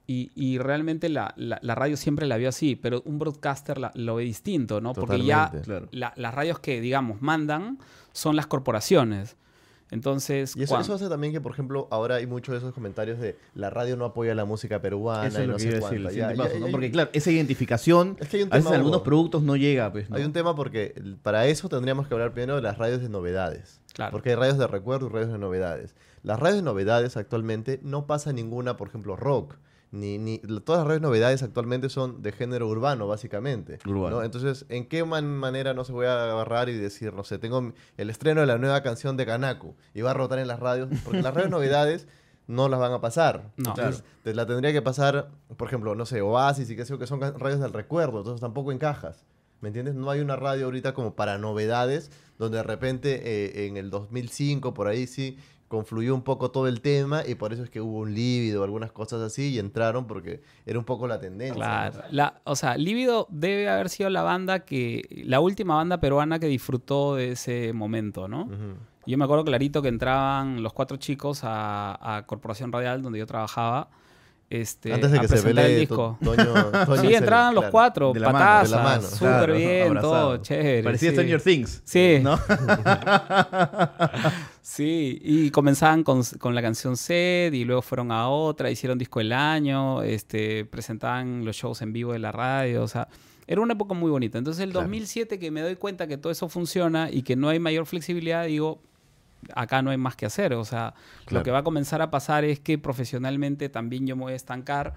[0.07, 3.91] y, y realmente la, la- la radio siempre la vio así, pero un broadcaster la-
[3.95, 4.93] lo ve distinto, ¿no?
[4.93, 5.65] Porque ya Totalmente.
[5.65, 5.87] Claro.
[5.91, 7.79] la- las radios que, digamos, mandan
[8.11, 9.37] son las corporaciones.
[9.91, 13.37] Entonces, Y eso, hace también que, por ejemplo, ahora hay muchos de esos comentarios de
[13.53, 16.27] la radio no apoya la música peruana Eso y es lo no que sé iba
[16.27, 19.01] a decir, Porque claro, esa identificación Es que hay un a veces tema, en algunos
[19.01, 20.15] productos no llega, pues, ¿no?
[20.15, 23.09] Hay un tema porque el- para eso tendríamos que hablar primero de las radios de
[23.09, 23.81] novedades.
[23.93, 24.11] Claro.
[24.11, 25.93] Porque hay radios de recuerdo y radios de novedades.
[26.23, 29.55] Las radios de novedades actualmente no pasa ninguna, por ejemplo, rock.
[29.91, 33.79] Ni, ni, todas las de novedades actualmente son de género urbano, básicamente.
[33.85, 34.17] Urbano.
[34.17, 34.23] ¿no?
[34.23, 37.73] Entonces, ¿en qué man- manera no se voy a agarrar y decir, no sé, tengo
[37.97, 40.87] el estreno de la nueva canción de Kanaku y va a rotar en las radios?
[41.03, 42.07] Porque las de novedades
[42.47, 43.51] no las van a pasar.
[43.57, 43.71] No.
[43.71, 46.99] Entonces, te la tendría que pasar, por ejemplo, no sé, Oasis y qué sé yo,
[46.99, 49.25] que son radios del recuerdo, entonces tampoco encajas.
[49.59, 49.93] ¿Me entiendes?
[49.93, 54.73] No hay una radio ahorita como para novedades, donde de repente eh, en el 2005,
[54.73, 55.37] por ahí sí,
[55.71, 58.91] confluyó un poco todo el tema y por eso es que hubo un lívido, algunas
[58.91, 61.55] cosas así, y entraron porque era un poco la tendencia.
[61.55, 61.99] Claro.
[61.99, 62.03] ¿no?
[62.11, 65.03] La, o sea, Lívido debe haber sido la banda que.
[65.25, 68.49] La última banda peruana que disfrutó de ese momento, ¿no?
[69.05, 73.25] Yo me acuerdo clarito que entraban los cuatro chicos a, a Corporación Radial, donde yo
[73.25, 73.89] trabajaba.
[74.49, 76.17] Este, Antes de a que se presentar el pelee disco.
[76.21, 76.43] Toño,
[76.85, 77.71] Toño Sí, entraban los claro.
[77.71, 79.01] cuatro, De la mano, patazas, de la mano.
[79.01, 80.11] súper Claro, bien, abrazado.
[80.11, 80.83] todo chévere.
[80.83, 81.15] Parecía sí.
[81.15, 81.81] Stranger Things.
[81.85, 82.19] Sí.
[82.21, 82.37] ¿No?
[84.61, 89.19] Sí, y comenzaban con, con la canción Sed y luego fueron a otra, hicieron disco
[89.19, 93.07] del año, este, presentaban los shows en vivo de la radio, o sea,
[93.47, 94.37] era una época muy bonita.
[94.37, 94.85] Entonces el Claro.
[94.85, 98.45] 2007 que me doy cuenta que todo eso funciona y que no hay mayor flexibilidad,
[98.45, 98.81] digo,
[99.55, 100.93] acá no hay más que hacer, o sea,
[101.31, 104.35] lo que va a comenzar a pasar es que profesionalmente también yo me voy a
[104.35, 104.93] estancar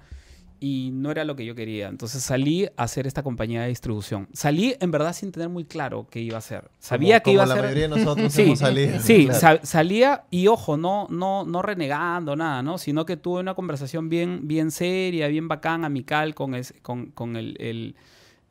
[0.59, 1.87] y no era lo que yo quería.
[1.89, 4.27] Entonces salí a hacer esta compañía de distribución.
[4.33, 6.69] Salí en verdad sin tener muy claro qué iba a hacer.
[6.79, 7.63] Sabía Como- que iba a como ser...
[7.63, 8.99] la mayoría de nosotros Sí, hemos salido.
[8.99, 9.59] sí, claro.
[9.63, 12.77] salía y ojo, no, no, no renegando nada, ¿no?
[12.77, 17.35] Sino que tuve una conversación bien, bien seria, bien bacán, amical con, es- con, con
[17.35, 17.95] el, el,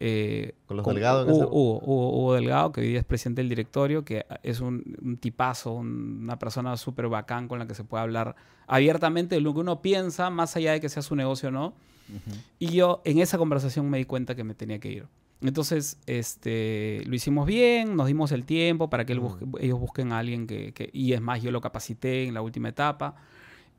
[0.01, 3.41] eh, Con los Delgado en Hugo, Hugo, Hugo- Hugo Delgado, que hoy día es presidente
[3.41, 7.75] del directorio, que es un, un tipazo, un- una persona súper bacán con la que
[7.75, 8.35] se puede hablar
[8.67, 11.75] abiertamente de lo que uno piensa, más allá de que sea su negocio o no.
[12.59, 15.07] Y yo en esa conversación me di cuenta que me tenía que ir.
[15.41, 20.13] Entonces, este, lo hicimos bien, nos dimos el tiempo para que él busque- ellos busquen
[20.13, 23.17] a alguien que, que- Y es más, yo lo capacité en la última etapa.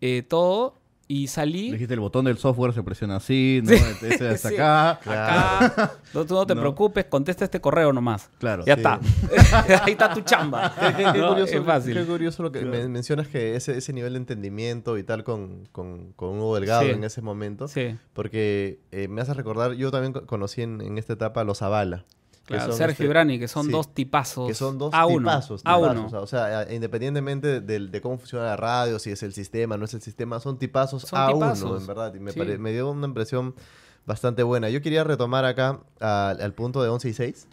[0.01, 0.75] eh, todo.
[1.07, 1.67] Y salí...
[1.67, 3.69] Le dijiste el botón del software se presiona así, ¿no?
[3.69, 3.75] Sí.
[4.07, 4.55] Ese hasta Sí.
[4.55, 4.89] acá.
[4.91, 6.61] Acá, no, tú no te No.
[6.61, 8.29] preocupes, contesta este correo nomás.
[8.39, 8.63] Claro.
[8.65, 8.79] Ya Sí.
[8.81, 8.99] está.
[9.85, 10.73] Ahí está tu chamba.
[10.97, 11.29] Qué, qué ¿no?
[11.29, 11.93] curioso, es fácil.
[11.93, 15.67] qué curioso lo que men- mencionas que ese, ese nivel de entendimiento y tal con,
[15.71, 16.89] con, con Hugo Delgado Sí.
[16.89, 17.67] en ese momento.
[17.67, 21.43] Sí, Porque eh, me hace recordar, yo también co- conocí en, en esta etapa a
[21.43, 22.05] los Zavala.
[22.45, 22.73] Claro.
[22.73, 24.47] Sergio este, y Brani, que son sí, dos tipazos.
[24.47, 25.17] Que son dos A uno.
[25.29, 25.61] tipazos.
[25.65, 26.21] A tipazos, uno.
[26.21, 29.85] O sea, a- independientemente de, de cómo funciona la radio, si es el sistema, no
[29.85, 32.13] es el sistema, son tipazos Son a uno, en verdad.
[32.15, 32.39] Y me, Sí.
[32.39, 33.55] pare- me dio una impresión
[34.05, 34.69] bastante buena.
[34.69, 37.47] Yo quería retomar acá al- al punto de 11 y 6,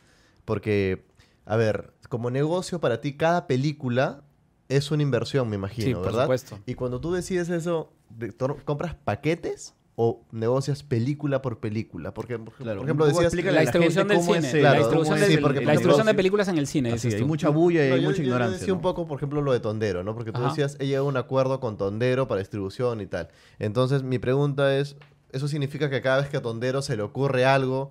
[0.44, 1.05] porque,
[1.46, 4.22] a ver, como negocio para ti, cada película
[4.68, 6.22] es una inversión, me imagino, Sí, por ¿verdad?
[6.24, 6.59] supuesto.
[6.66, 8.33] Y cuando tú decides eso, de-
[8.64, 12.14] ¿compras paquetes o negocias película por película?
[12.14, 13.35] Porque, por, Claro, por ejemplo, un decías...
[13.44, 14.38] La la distribución del cine.
[14.38, 16.66] es el- la claro, distribución, del- sí, porque, por la distribución de películas en el
[16.66, 16.92] cine.
[16.92, 18.59] Así, hay mucha bulla y No, hay yo- mucha yo- yo ignorancia.
[18.59, 18.83] decía un ¿no?
[18.83, 20.14] poco, por ejemplo, lo de Tondero, ¿no?
[20.14, 20.48] Porque tú Ajá.
[20.48, 23.28] decías, he llegado a un acuerdo con Tondero para distribución y tal.
[23.59, 24.96] Entonces, mi pregunta es,
[25.31, 27.90] ¿eso significa que cada vez que a Tondero se le ocurre algo,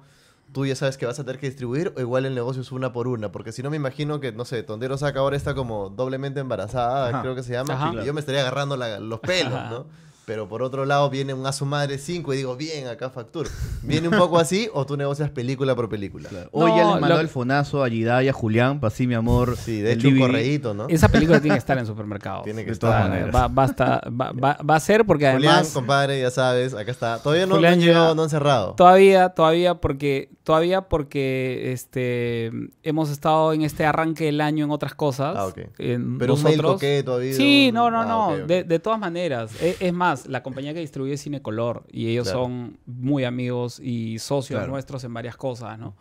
[0.54, 2.92] tú ya sabes que vas a tener que distribuir o igual el negocio es una
[2.94, 3.32] por una?
[3.32, 7.10] Porque si no, me imagino que, no sé, Tondero saca ahora está como doblemente embarazada,
[7.10, 7.22] Ajá.
[7.22, 7.94] creo que se llama, Ajá.
[8.02, 9.86] y yo me estaría agarrando la- los pelos, ¿no?
[10.26, 13.48] Pero por otro lado viene un A su madre 5 y digo, bien, acá Factur.
[13.82, 16.30] ¿Viene un poco así o tú negocias película por película?
[16.52, 19.08] Hoy No, ya les mandó lo- el fonazo a Gida y a Julián, para así
[19.08, 19.58] mi amor.
[19.58, 20.88] Sí, de hecho un correíto, ¿no?
[20.88, 22.44] Esa película tiene que estar en supermercados.
[22.44, 22.90] Tiene que De estar.
[22.92, 23.36] todas Va, maneras.
[23.36, 26.74] va, va a estar- va- va- va a ser porque Julián, además compadre, ya sabes,
[26.74, 27.18] acá está.
[27.20, 28.74] Todavía no, Julián no han llegado, no han cerrado.
[28.76, 32.52] todavía, todavía porque todavía porque este
[32.84, 35.36] hemos estado en este arranque del año en otras cosas.
[35.38, 35.60] Ah, ok.
[35.78, 37.38] En Pero un mail coqueto ha habido.
[37.38, 38.06] Sí, no, no, Ah,
[38.38, 38.48] no.
[38.48, 39.52] De, de todas maneras.
[39.62, 42.44] E- Es, más, la compañía que distribuye Cinecolor y ellos Claro.
[42.46, 44.72] son muy amigos y socios Claro.
[44.72, 45.96] nuestros en varias cosas, ¿no?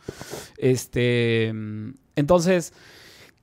[0.59, 1.49] Este,
[2.17, 2.73] entonces,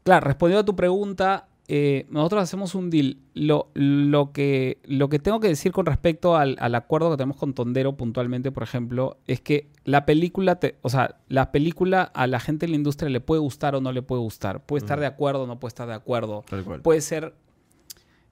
[0.04, 3.18] claro, respondiendo a tu pregunta, eh, nosotros hacemos un deal.
[3.34, 7.36] Lo, lo, que, lo que tengo que decir con respecto al, al acuerdo que tenemos
[7.36, 12.26] con Tondero puntualmente, por ejemplo, es que la película, te- o sea, la película a
[12.28, 14.66] la gente de la industria le puede gustar o no le puede gustar.
[14.66, 16.82] Puede estar de acuerdo o no puede estar de acuerdo Tal cual.
[16.82, 17.34] puede ser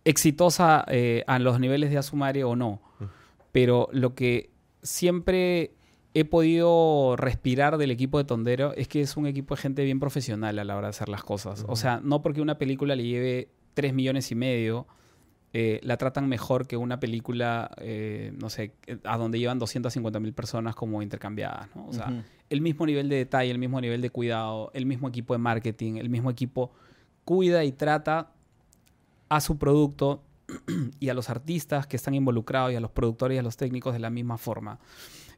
[0.05, 2.81] exitosa eh, a los niveles de Asumare o no.
[3.51, 4.51] Pero lo que
[4.83, 5.71] siempre
[6.13, 9.99] he podido respirar del equipo de Tondero es que es un equipo de gente bien
[9.99, 11.65] profesional a la hora de hacer las cosas.
[11.67, 14.87] O sea, no porque una película le lleve 3 millones y medio,
[15.51, 18.73] eh, la tratan mejor que una película, eh, no sé,
[19.05, 21.73] a donde llevan 250 mil personas como intercambiadas.
[21.75, 21.87] ¿no?
[21.87, 25.33] O sea, el mismo nivel de detalle, el mismo nivel de cuidado, el mismo equipo
[25.33, 26.71] de marketing, el mismo equipo
[27.23, 28.34] cuida y trata
[29.29, 30.23] a su producto
[30.99, 33.93] y a los artistas que están involucrados y a los productores y a los técnicos
[33.93, 34.79] de la misma forma.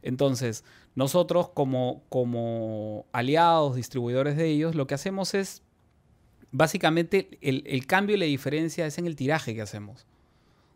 [0.02, 5.62] Entonces, nosotros como, como aliados, distribuidores de ellos, lo que hacemos es,
[6.52, 10.06] básicamente, el, el cambio y la diferencia es en el tiraje que hacemos.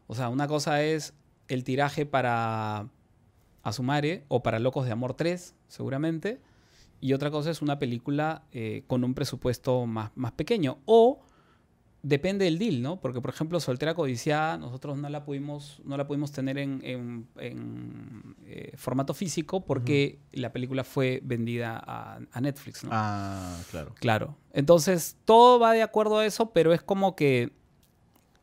[0.06, 1.14] O sea, una cosa es
[1.48, 2.88] el tiraje para
[3.62, 6.40] Asumare o para Locos de Amor 3, seguramente.
[7.00, 10.78] Y otra cosa es una película eh, con un presupuesto más, más pequeño.
[10.84, 11.20] O
[12.02, 13.00] depende del deal, ¿no?
[13.00, 17.28] Porque, por ejemplo, Soltera Codiciada, nosotros no la pudimos, no la pudimos tener en, en-
[17.38, 22.90] en, eh, formato físico porque la película fue vendida a, a Netflix, ¿no?
[22.92, 23.94] Ah, claro.
[24.00, 24.36] Claro.
[24.52, 27.52] Entonces, todo va de acuerdo a eso, pero es como que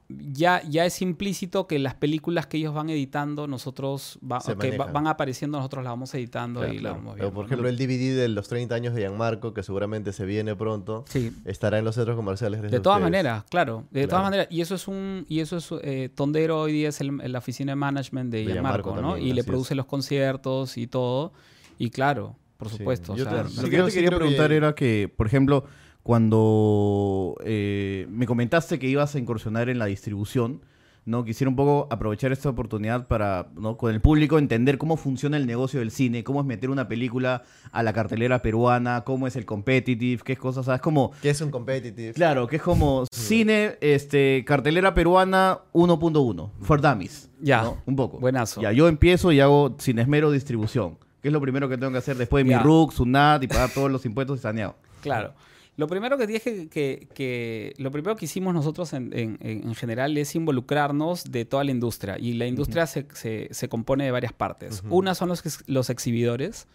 [0.09, 4.87] ya, ya es implícito que las películas que ellos van editando, nosotros va- que va-
[4.87, 6.95] van apareciendo, nosotros las vamos editando Claro, y la claro.
[6.95, 7.35] vamos Pero, viendo.
[7.35, 11.05] por ejemplo, el DVD de los 30 años de Gianmarco, que seguramente se viene pronto,
[11.07, 11.31] Sí.
[11.45, 12.61] estará en los centros comerciales.
[12.61, 13.83] De todas maneras, claro.
[13.91, 14.07] De Claro.
[14.09, 14.47] todas maneras.
[14.49, 15.25] Y eso es un.
[15.29, 15.69] Y eso es.
[15.83, 19.13] eh, Tondero hoy día es el- la oficina de management de De Gianmarco, Gianmarco ¿no?
[19.13, 19.77] también, y le produce es.
[19.77, 21.33] los conciertos y todo.
[21.77, 22.77] Y claro, por Sí.
[22.77, 23.13] supuesto.
[23.13, 25.65] o sea, te- Lo que yo te quería que- preguntar era que, por ejemplo,
[26.09, 30.59] cuando eh, me comentaste que ibas a incursionar en la distribución,
[31.05, 31.23] ¿no?
[31.23, 33.77] Quisiera un poco aprovechar esta oportunidad para, ¿no?
[33.77, 37.43] Con el público entender cómo funciona el negocio del cine, cómo es meter una película
[37.71, 40.81] a la cartelera peruana, cómo es el competitive, qué cosas, ¿sabes?
[40.81, 42.13] Como, Que es un competitive.
[42.13, 47.29] claro, que es como cine, este, cartelera peruana 1.1, for dummies.
[47.39, 47.61] Ya.
[47.61, 47.77] ¿no?
[47.85, 48.17] Un poco.
[48.17, 48.61] Buenazo.
[48.61, 50.97] Ya, yo empiezo y hago sin esmero distribución.
[51.21, 52.57] Que es lo primero que tengo que hacer después de Ya.
[52.57, 54.75] mi RUC, SUNAT y pagar todos los impuestos y saneado.
[55.01, 55.33] Claro.
[55.79, 59.73] Lo primero que tienes que, que- que- lo primero que hicimos nosotros en, en- en
[59.75, 62.17] general es involucrarnos de toda la industria.
[62.19, 64.83] Y la industria se, se- se compone de varias partes.
[64.89, 66.67] Una son los, los exhibidores,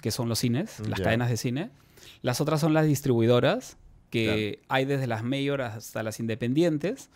[0.00, 1.04] que son los cines, las Ya.
[1.06, 1.70] cadenas de cine.
[2.22, 3.76] Las otras son las distribuidoras,
[4.10, 7.10] que hay desde las mayor hasta las independientes.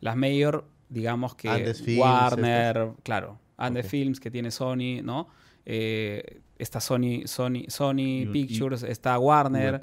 [0.00, 3.90] Las mayor, digamos que Andes Films, Warner, claro, Andes Ok.
[3.90, 5.28] Films que tiene Sony, ¿no?
[5.64, 9.80] Eh, está Sony, Sony, Sony Y- Pictures, está Warner,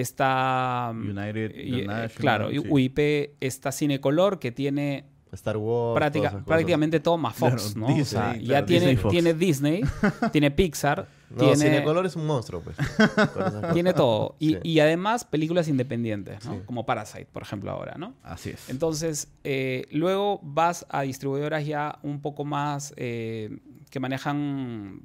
[0.00, 2.58] está mm, United eh, claro, sí.
[2.58, 2.98] UIP
[3.40, 5.98] está Cinecolor que tiene Star Wars.
[5.98, 6.44] práctica- cosas.
[6.46, 7.86] prácticamente todo más Fox, Claro, ¿no?
[7.88, 9.80] Disney, o sea, claro, ya tiene Disney tiene Disney,
[10.32, 12.76] tiene Pixar, No, tiene Cinecolor es un monstruo, pues.
[13.74, 14.58] Tiene todo y, Sí.
[14.62, 16.54] y además películas independientes, ¿no?
[16.54, 16.60] Sí.
[16.64, 18.14] Como Parasite, por ejemplo, ahora, ¿no?
[18.22, 18.70] Así es.
[18.70, 23.58] Entonces, eh, luego vas a distribuidoras ya un poco más eh,
[23.90, 25.00] que manejan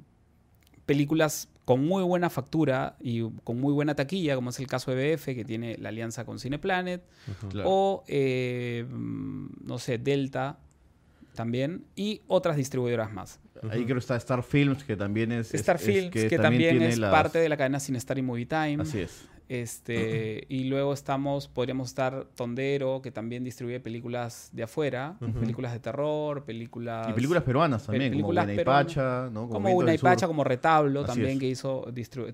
[0.86, 5.14] películas con muy buena factura y con muy buena taquilla, como es el caso de
[5.16, 7.02] BF, que tiene la alianza con Cineplanet,
[7.50, 7.68] Claro.
[7.70, 10.58] o, eh, no sé, Delta
[11.34, 13.40] también, y otras distribuidoras más.
[13.70, 15.54] Ahí creo que está Star Films, que también es...
[15.54, 18.46] Star es- Films, que, también, tiene es las- parte de la cadena Cinestar y Movie
[18.46, 18.78] Time.
[18.80, 19.28] Así es.
[19.52, 25.78] Este, y luego estamos, podríamos estar Tondero, que también distribuye películas de afuera, películas de
[25.78, 27.06] terror, películas...
[27.10, 28.84] Y películas peruanas también, películas como peruanas.
[28.86, 29.48] Pacha, ¿no?
[29.48, 30.28] como Vientos una del y Pacha, Sur.
[30.28, 31.38] como Retablo Así también, es.
[31.38, 31.86] que hizo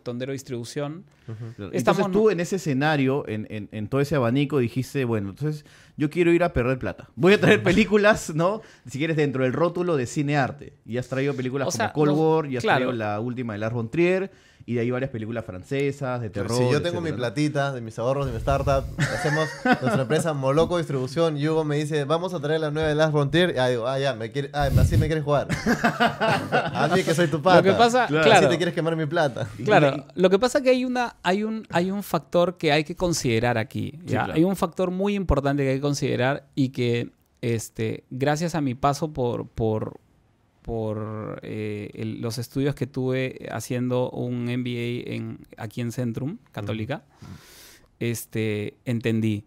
[0.04, 1.04] Tondero Distribución.
[1.26, 5.64] Estamos- Entonces tú en ese escenario, en, en- en todo ese abanico, dijiste, bueno, entonces
[5.96, 7.08] yo quiero ir a perder plata.
[7.16, 8.62] Voy a traer películas, ¿no?
[8.86, 10.72] Si quieres, dentro del rótulo de cine arte.
[10.86, 12.86] Y has traído películas O sea, como Cold War, y has claro.
[12.86, 14.30] traído la última de Lars von Trier,
[14.68, 16.54] Y de ahí varias películas francesas, de terror.
[16.54, 20.76] si yo tengo mi platita de mis ahorros de mi startup, hacemos nuestra empresa Moloco
[20.76, 23.54] Distribución y Hugo me dice, vamos a traer la nueva de Last Frontier.
[23.56, 25.48] Y ah, digo, ah, ya, me quiere, ah, así me quieres jugar.
[26.50, 27.56] a mí que soy tu pata.
[27.56, 28.24] Lo que pasa, Claro.
[28.24, 29.48] claro, Así te quieres quemar mi plata.
[29.64, 32.84] Claro, lo que pasa es que hay, una, hay, un, hay un factor que hay
[32.84, 33.98] que considerar aquí.
[34.04, 34.24] ¿ya?
[34.24, 34.34] claro.
[34.34, 38.74] Hay un factor muy importante que hay que considerar y que este, gracias a mi
[38.74, 39.98] paso por, por,
[40.68, 47.04] por eh, el- los estudios que tuve haciendo un MBA en, aquí en Centrum, Católica,
[47.98, 49.44] este, entendí.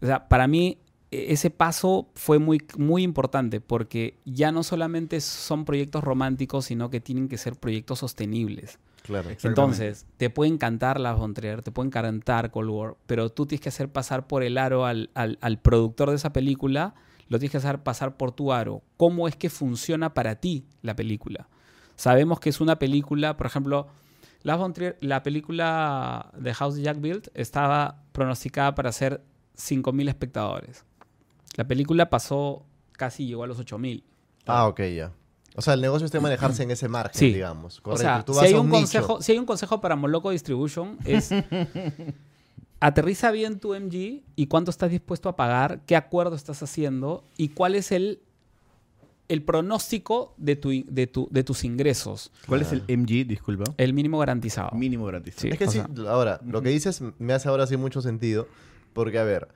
[0.00, 0.78] O sea, para mí
[1.10, 6.88] e- ese paso fue muy, muy importante porque ya no solamente son proyectos románticos, sino
[6.88, 8.78] que tienen que ser proyectos sostenibles.
[9.02, 9.28] Claro.
[9.42, 13.60] Entonces, te puede encantar la Von Trier, te puede encantar Cold War, pero tú tienes
[13.60, 16.94] que hacer pasar por el aro al, al- al productor de esa película,
[17.32, 18.82] lo tienes que hacer pasar por tu aro.
[18.98, 21.48] ¿Cómo es que funciona para ti la película?
[21.96, 23.86] Sabemos que es una película, por ejemplo,
[24.42, 29.22] la, película de House Jack Built estaba pronosticada para ser
[29.56, 30.84] 5.000 espectadores.
[31.56, 34.02] La película pasó, casi llegó a los 8.000.
[34.46, 35.12] Ah, ok, ya.
[35.56, 37.32] O sea, el negocio es de manejarse en ese margen, Sí.
[37.32, 37.78] digamos.
[37.78, 38.02] O Correcto.
[38.02, 41.30] sea, Tú si hay, a un consejo, si hay un consejo para Moloco Distribution es
[42.82, 47.50] aterriza bien tu MG y cuánto estás dispuesto a pagar, qué acuerdo estás haciendo y
[47.50, 48.20] cuál es el,
[49.28, 53.64] el pronóstico de, tu, de, tu, de tus ingresos, ¿Cuál es el MG, disculpa?
[53.76, 54.70] el mínimo garantizado.
[54.76, 55.08] Mínimo.
[55.36, 55.48] Sí.
[55.48, 58.48] Es que sí, sea, ahora, lo que dices me hace ahora sí mucho sentido.
[58.92, 59.48] Porque, a ver,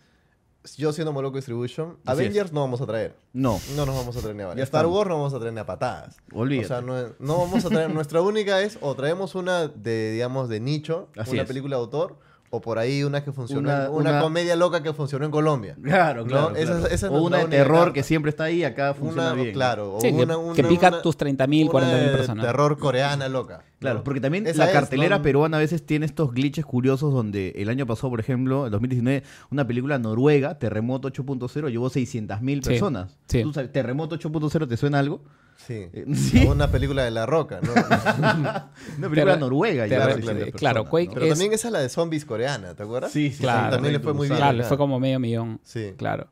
[0.76, 3.16] yo siendo Moloco Distribution, Así Avengers no vamos a traer.
[3.32, 3.60] No.
[3.74, 4.62] No nos vamos a traer ni a Ya.
[4.62, 4.96] Star estamos.
[4.96, 6.16] Wars no vamos a traer ni a patadas.
[6.32, 6.64] Olvídate.
[6.64, 7.90] O sea, no, no vamos a traer.
[7.92, 11.48] nuestra única es o traemos una de, digamos, de nicho, Así una es.
[11.48, 12.18] película de autor,
[12.50, 15.30] o por ahí una que funcionó, Una- en- una, una- comedia loca que funcionó en
[15.30, 15.76] Colombia.
[15.82, 16.50] Claro, No, claro.
[16.50, 16.86] esa es- claro.
[16.94, 17.92] esa es o una de terror carta.
[17.92, 19.52] que siempre está ahí, acá funciona Una, bien.
[19.54, 22.46] claro, o Sí, que- una, que pica una- tus 30.000, una 40.000 de personas.
[22.46, 23.62] Terror coreana loca.
[23.78, 24.04] Claro, ¿no?
[24.04, 25.22] porque también Esa la es, cartelera ¿no?
[25.22, 29.22] peruana a veces tiene estos glitches curiosos donde el año pasado, por ejemplo, en 2019,
[29.50, 33.18] una película noruega, Terremoto 8.0, llevó 600.000 Sí, personas.
[33.28, 33.42] sí.
[33.42, 35.20] ¿Tú sabes, Terremoto 8.0 te suena algo?
[35.66, 35.88] Sí.
[35.92, 36.44] Eh, ¿sí?
[36.46, 37.72] Una película de La Roca, ¿no?
[38.98, 39.86] Una película noruega.
[39.86, 41.14] llevó claro, 600 claro, personas, Quake ¿no?
[41.14, 43.12] Pero Es- también esa es la de zombies coreana, ¿te acuerdas?
[43.12, 43.66] Sí, sí, Claro.
[43.66, 44.38] sí, También le fue muy bien.
[44.38, 45.60] Claro, le fue como medio millón.
[45.62, 45.92] Sí.
[45.96, 46.28] Claro.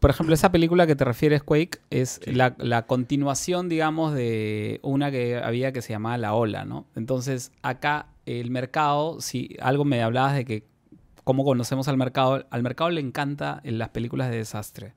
[0.00, 5.10] Por ejemplo, esa película que te refieres, Quake, es la, la continuación, digamos, de una
[5.10, 6.84] que había que se llamaba La Ola, ¿no?
[6.94, 10.64] Entonces, acá el mercado, si algo me hablabas de que
[11.24, 14.92] cómo conocemos al mercado, al mercado le encanta en las películas de desastre.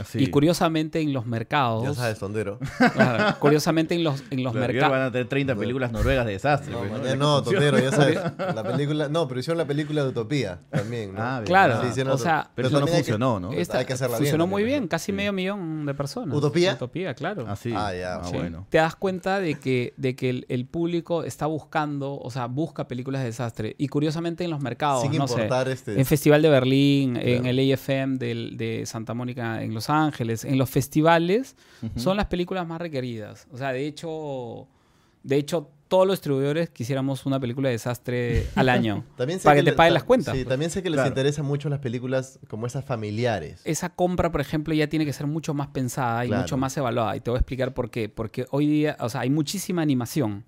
[0.00, 0.18] Así.
[0.22, 2.58] Y curiosamente en los mercados, Ya sabes, tondero.
[2.94, 6.32] claro, curiosamente en los, en los Claro, mercados, van a tener 30 películas noruegas de
[6.32, 6.72] desastre.
[6.72, 8.18] No, pues, no, tondero, ya sabes.
[8.54, 11.20] La película, no, pero hicieron la película de Utopía también, ¿no?
[11.22, 11.84] Ah, Claro, verdad.
[11.84, 13.52] Sí, hicieron o sea, Pero eso no que- funcionó, ¿no?
[13.52, 15.12] esta- hay que hacerla bien funcionó muy bien, casi Sí.
[15.12, 16.36] medio millón de personas.
[16.36, 16.74] ¿Utopía?
[16.74, 17.46] Utopía, claro.
[17.48, 17.72] Así.
[17.74, 18.36] Ah, ya, Ah, sí.
[18.36, 18.66] bueno.
[18.68, 22.86] te das cuenta de que, de que el, el público está buscando, o sea, busca
[22.88, 23.74] películas de desastre.
[23.78, 25.98] Y curiosamente en los mercados, Sin no sé, importar este.
[25.98, 27.48] en Festival de Berlín, en Claro.
[27.58, 31.56] el AFM del- de Santa Mónica en Los Ángeles, en los festivales,
[31.96, 33.46] son las películas más requeridas.
[33.52, 34.66] O sea, de hecho,
[35.22, 39.04] de hecho, todos los distribuidores quisiéramos una película de desastre al año.
[39.16, 40.48] También para que te le- paguen las cuentas, Sí, pues.
[40.50, 41.08] también sé que les Claro.
[41.08, 43.62] interesan mucho las películas como esas familiares.
[43.64, 46.42] esa compra, por ejemplo, ya tiene que ser mucho más pensada y Claro.
[46.42, 47.16] mucho más evaluada.
[47.16, 48.10] Y te voy a explicar por qué.
[48.10, 50.44] Porque hoy día, o sea, hay muchísima animación.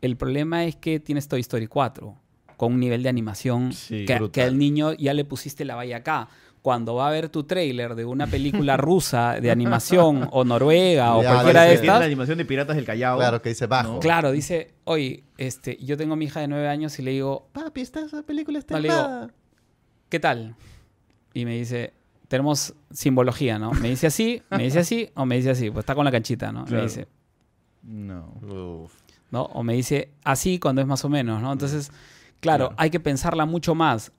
[0.00, 2.16] El problema es que tienes Toy Story 4
[2.56, 5.98] con un nivel de animación Sí, que, que al niño ya le pusiste la valla
[5.98, 6.28] acá.
[6.62, 11.22] Cuando va a ver tu trailer de una película rusa de animación o noruega o
[11.22, 13.18] Ya, cualquiera de dice, la estas, animación de Piratas del Callao.
[13.18, 13.94] Claro, que dice bajo.
[13.94, 13.98] No.
[14.00, 17.48] claro, dice, oye, este, yo tengo a mi hija de nueve años y le digo,
[17.52, 19.30] Papi, esta esa película está No, le digo, armada.
[20.08, 20.54] ¿qué tal?
[21.34, 21.94] Y me dice,
[22.28, 23.72] tenemos simbología, ¿no?
[23.72, 25.68] Me dice así, me dice así o me dice así.
[25.70, 26.64] Pues está con la canchita, ¿no?
[26.66, 27.08] Me dice,
[27.82, 28.34] No.
[28.84, 28.92] Uf.
[29.32, 29.44] ¿no?
[29.46, 31.52] O me dice así cuando es más o menos, ¿no?
[31.52, 31.90] Entonces,
[32.38, 32.74] claro, Claro.
[32.78, 34.12] hay que pensarla mucho más.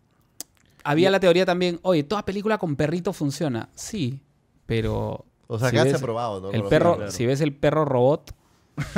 [0.84, 3.70] Había la teoría también, oye, toda película con perrito funciona.
[3.74, 4.20] Sí,
[4.66, 6.52] pero O sea, Si se ves ha probado, ¿no?
[6.52, 7.14] el perro, perros.
[7.14, 8.34] si ves el perro robot,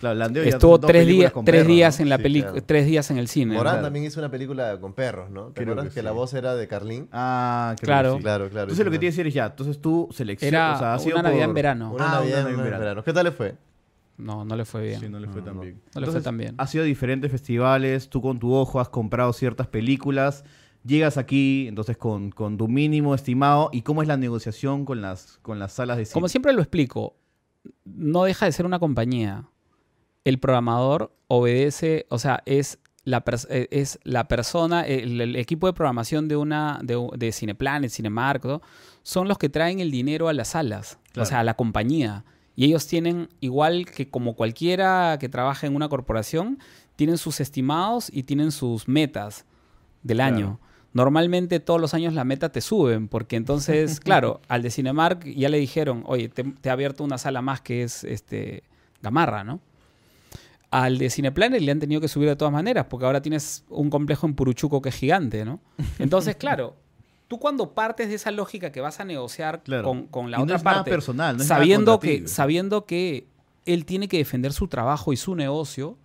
[0.00, 2.02] Claro, estuvo tres días, con tres perros, días ¿no?
[2.02, 2.66] en la Sí, película, claro.
[2.66, 3.54] tres días en el cine.
[3.54, 3.86] Morán Claro.
[3.86, 5.46] también hizo una película con perros, ¿no?
[5.48, 7.08] ¿Te Creo acuerdas que que, la voz era de Carlín?
[7.12, 8.10] Ah, creo Claro.
[8.12, 8.22] que sí.
[8.24, 8.62] Claro, claro.
[8.64, 10.52] Entonces lo que tienes que decir es ya, entonces tú seleccionas.
[10.52, 11.92] Era o sea, ha sido una Navidad por- en verano.
[11.94, 12.78] Una Ah, Navidad una en en verano.
[12.80, 13.04] verano.
[13.04, 13.54] ¿Qué tal le fue?
[14.18, 15.00] No, no le fue bien.
[15.00, 15.60] Sí, no le fue No, tan no.
[15.62, 15.74] bien.
[15.74, 16.54] No le fue Entonces, tan bien.
[16.58, 20.44] Has sido a diferentes festivales, tú con tu ojo has comprado ciertas películas,
[20.84, 25.38] llegas aquí, entonces con, con tu mínimo estimado, ¿y cómo es la negociación con las,
[25.42, 26.14] con las salas de cine?
[26.14, 27.14] Como siempre lo explico,
[27.84, 29.44] no deja de ser una compañía.
[30.24, 35.72] El programador obedece, o sea, es la, eh, es la persona, el, el equipo de
[35.72, 38.62] programación de una de, de Cineplanet, Cinemark, ¿no?
[39.02, 41.24] son los que traen el dinero a las salas, Claro.
[41.24, 42.24] o sea, a la compañía.
[42.54, 46.58] Y ellos tienen, igual que como cualquiera que trabaja en una corporación,
[46.96, 49.46] tienen sus estimados y tienen sus metas
[50.02, 50.36] del Claro.
[50.36, 50.60] año.
[50.94, 55.48] Normalmente todos los años la meta te suben, porque entonces, claro, al de Cinemark ya
[55.48, 58.62] le dijeron, oye, te, te ha abierto una sala más que es este
[59.00, 59.60] Gamarra, ¿no?
[60.70, 63.90] Al de Cineplanet le han tenido que subir de todas maneras, porque ahora tienes un
[63.90, 65.60] complejo en Puruchuco que es gigante, ¿no?
[65.98, 66.76] Entonces, claro,
[67.28, 69.84] tú cuando partes de esa lógica que vas a negociar Claro.
[69.84, 72.26] con, con la Y no otra es nada parte, personal, no es nada sabiendo, que,
[72.28, 73.26] sabiendo que
[73.66, 75.96] él tiene que defender su trabajo y su negocio,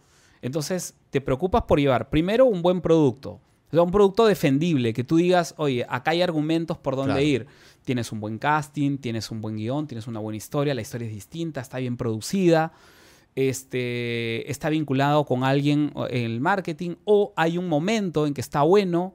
[0.42, 5.04] entonces te preocupas por llevar primero un buen producto, o sea, un producto defendible, que
[5.04, 7.26] tú digas, oye, acá hay argumentos por dónde Claro.
[7.28, 7.48] ir.
[7.84, 11.14] Tienes un buen casting, tienes un buen guion, tienes una buena historia, la historia es
[11.14, 12.74] distinta, está bien producida,
[13.36, 18.62] este, está vinculado con alguien en el marketing, o hay un momento en que está
[18.64, 19.14] bueno,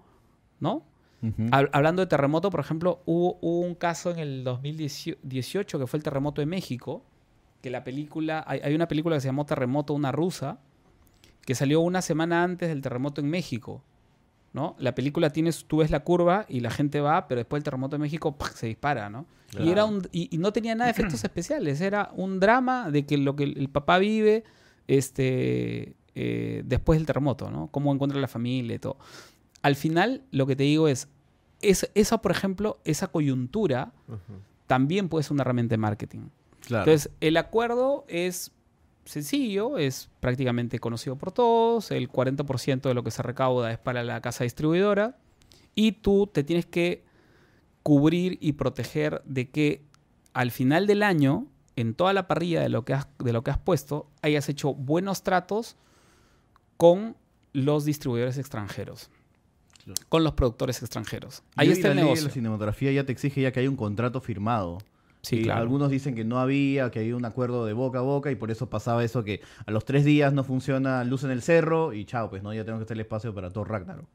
[0.61, 0.85] ¿no?
[1.51, 6.03] Hablando de terremoto, por ejemplo, hubo, hubo un caso en el 2018 que fue el
[6.03, 7.05] terremoto de México,
[7.61, 10.59] que la película, hay, hay una película que se llamó Terremoto, una rusa,
[11.47, 13.85] que salió una semana antes del terremoto en México.
[14.53, 14.77] ¿No?
[14.79, 17.97] La película tienes, tú ves la curva y la gente va, pero después el terremoto
[17.97, 19.27] de México se dispara, ¿no?
[19.59, 23.05] Y, era un, y, y no tenía nada de efectos especiales, era un drama de
[23.05, 24.45] que lo que el, el papá vive
[24.89, 27.69] este, eh, después del terremoto, ¿no?
[27.69, 28.99] Cómo encuentra la familia y todo.
[29.63, 31.09] Al final, lo que te digo es,
[31.61, 33.93] es esa, por ejemplo, esa coyuntura
[34.67, 36.29] también puede ser una herramienta de marketing.
[36.61, 36.85] Claro.
[36.85, 38.53] Entonces, el acuerdo es
[39.05, 44.03] sencillo, es prácticamente conocido por todos, el 40% de lo que se recauda es para
[44.03, 45.17] la casa distribuidora
[45.75, 47.05] y tú te tienes que
[47.83, 49.83] cubrir y proteger de que
[50.33, 51.47] al final del año,
[51.77, 54.75] en toda la parrilla de lo que has, de lo que has puesto, hayas hecho
[54.75, 55.77] buenos tratos
[56.77, 57.17] con
[57.53, 59.11] los distribuidores extranjeros,
[60.09, 61.43] con los productores extranjeros.
[61.57, 62.27] Ahí está el negocio.
[62.27, 64.79] La cinematografía ya te exige ya que hay un contrato firmado.
[65.23, 65.61] Sí, Y claro.
[65.61, 68.51] Algunos dicen que no había, que había un acuerdo de boca a boca y por
[68.51, 72.05] eso pasaba eso que a los tres días no funciona luz en el cerro y
[72.05, 74.07] chao, pues no, ya tenemos que hacer el espacio para todo Ragnarok.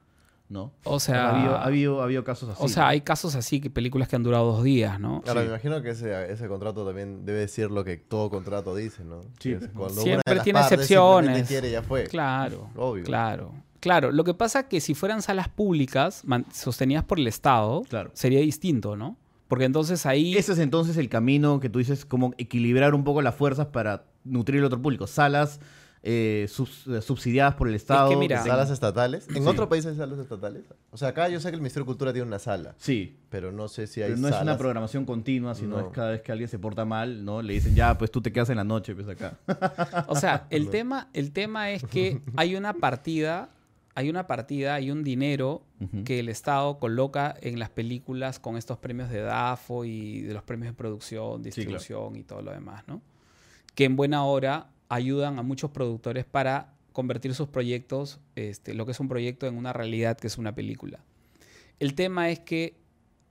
[0.50, 0.72] ¿No?
[0.86, 2.64] O sea, ha, habido, ha, habido, ha habido casos así.
[2.64, 5.22] O sea, hay casos así que películas que han durado dos días, ¿no?
[5.26, 5.34] Sí.
[5.36, 9.24] me imagino que ese, ese contrato también debe decir lo que todo contrato dice, ¿no?
[9.40, 11.48] Sí, es pues, Siempre una de las tiene excepciones.
[11.50, 12.06] quiere, ya fue.
[12.06, 13.04] Claro, Obvio.
[13.04, 13.52] claro,
[13.82, 14.14] claro.
[14.14, 18.12] Lo que pasa es que si fueran salas públicas sostenidas por el Estado, Claro.
[18.14, 19.18] sería distinto, ¿no?
[19.48, 20.36] Porque entonces ahí...
[20.38, 24.06] Ese es entonces el camino que tú dices, como equilibrar un poco las fuerzas para
[24.24, 25.08] nutrir el otro público.
[25.08, 25.60] Salas
[26.04, 28.16] eh, subs- eh, subsidiadas por el Estado.
[28.18, 29.28] mira, que ¿Salas estatales?
[29.30, 29.50] ¿En Sí.
[29.50, 30.64] otro país hay salas estatales?
[30.92, 33.52] O sea, acá yo sé que el Ministerio de Cultura tiene una sala, Sí, pero
[33.52, 35.88] no sé si hay pero no es una programación continua, sino No.
[35.88, 37.42] es cada vez que alguien se porta mal, ¿no?
[37.42, 39.38] Le dicen, ya, pues tú te quedas en la noche, pues acá.
[40.08, 43.50] O sea, el tema, el tema es que hay una partida,
[43.98, 45.64] hay una partida, hay un dinero
[46.06, 50.44] que el Estado coloca en las películas con estos premios de DAFO y de los
[50.44, 53.02] premios de producción, distribución y todo lo demás, ¿no?
[53.74, 58.92] Que en buena hora ayudan a muchos productores para convertir sus proyectos, este, lo que
[58.92, 61.00] es un proyecto, en una realidad que es una película.
[61.80, 62.76] El tema es que,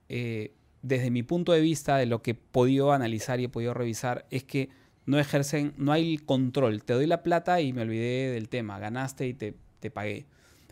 [0.09, 0.51] eh,
[0.81, 4.25] desde mi punto de vista, de lo que he podido analizar y he podido revisar,
[4.31, 4.67] es que
[5.05, 6.83] no ejercen, no hay control.
[6.83, 8.79] Te doy la plata y me olvidé del tema.
[8.79, 10.25] Ganaste y te, te pagué.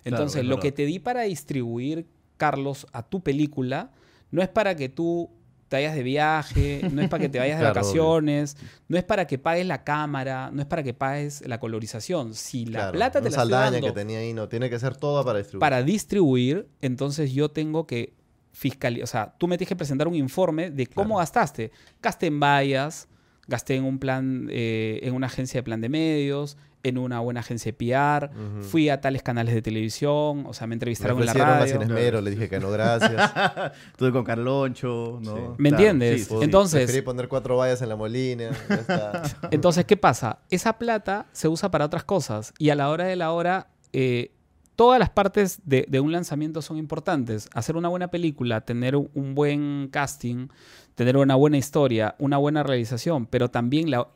[0.05, 3.91] Entonces, es lo que te di para distribuir, Carlos, a tu película,
[4.31, 5.29] no es para que tú
[5.67, 8.03] te vayas de viaje, no es para que te vayas de Claro, obvio.
[8.03, 8.55] vacaciones,
[8.87, 12.33] no es para que pagues la cámara, no es para que pagues la colorización.
[12.35, 14.77] Si la Claro, plata te una la estoy dando que tenía ahí, no, tiene que
[14.79, 15.59] ser toda para distribuir.
[15.61, 18.13] para distribuir, entonces yo tengo que
[18.51, 21.19] fiscalizar, o sea, tú me tienes que presentar un informe de cómo Claro.
[21.19, 21.71] gastaste.
[22.01, 23.07] Gasté en vallas,
[23.47, 27.39] gasté en un plan, eh, en una agencia de plan de medios, en una buena
[27.39, 28.61] agencia de PR, Ujú.
[28.63, 31.73] fui a tales canales de televisión, o sea, me Me entrevistaron en la más radio.
[31.73, 33.11] sin esmero, le dije que no, gracias.
[33.91, 35.35] Estuve con Carloncho, ¿no?
[35.35, 35.41] Sí.
[35.57, 36.25] ¿Me Claro, entiendes?
[36.27, 38.51] sí, sí, Entonces- Preferí poner cuatro vallas en la molina.
[38.69, 39.23] ya está.
[39.51, 40.39] Entonces, ¿qué pasa?
[40.51, 44.31] Esa plata se usa para otras cosas y a la hora de la hora, eh,
[44.75, 47.49] todas las partes de, de un lanzamiento son importantes.
[47.53, 50.47] Hacer una buena película, tener un, buen casting,
[50.95, 54.07] tener una buena historia, una buena realización, pero también la,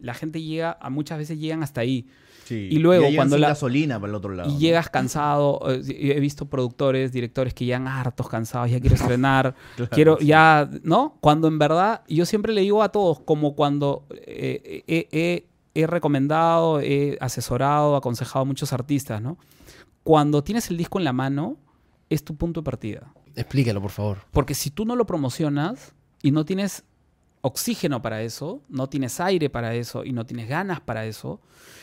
[0.00, 2.06] la gente llega, a muchas veces llegan hasta ahí.
[2.44, 2.68] Sí.
[2.70, 4.48] Y luego, cuando la- gasolina para el otro lado.
[4.48, 4.58] Y ¿no?
[4.58, 5.82] llegas cansado, eh,
[6.16, 10.26] he visto productores, directores que llegan hartos, cansados, ya quiero estrenar, Claro, quiero sí.
[10.26, 11.18] ya, ¿no?
[11.20, 15.44] Cuando en verdad, yo siempre le digo a todos, como cuando eh, eh, eh,
[15.74, 19.36] he recomendado, he asesorado, aconsejado a muchos artistas, ¿no?
[20.08, 21.58] Cuando tienes el disco en la mano,
[22.08, 23.12] es tu punto de partida.
[23.36, 24.18] Explícalo, por favor.
[24.30, 25.92] Porque si tú no lo promocionas
[26.22, 26.82] y no tienes
[27.42, 31.42] oxígeno para eso, no tienes aire para eso y no tienes ganas para eso,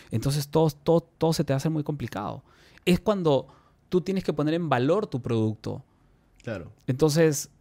[0.09, 2.43] entonces todo, todo, todo se te hace muy complicado.
[2.83, 3.45] Es cuando
[3.89, 5.83] tú tienes que poner en valor tu producto.
[6.41, 6.71] Claro.
[6.87, 7.51] Entonces,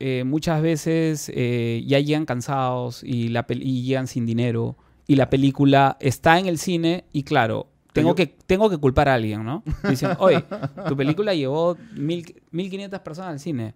[0.00, 5.30] eh, muchas veces eh, ya llegan cansados y, la y llegan sin dinero y la
[5.30, 9.62] película está en el cine y claro, tengo que, tengo que culpar a alguien, ¿no?
[9.88, 10.44] Dicen, oye,
[10.88, 13.74] tu película llevó mil, 1500 personas al cine.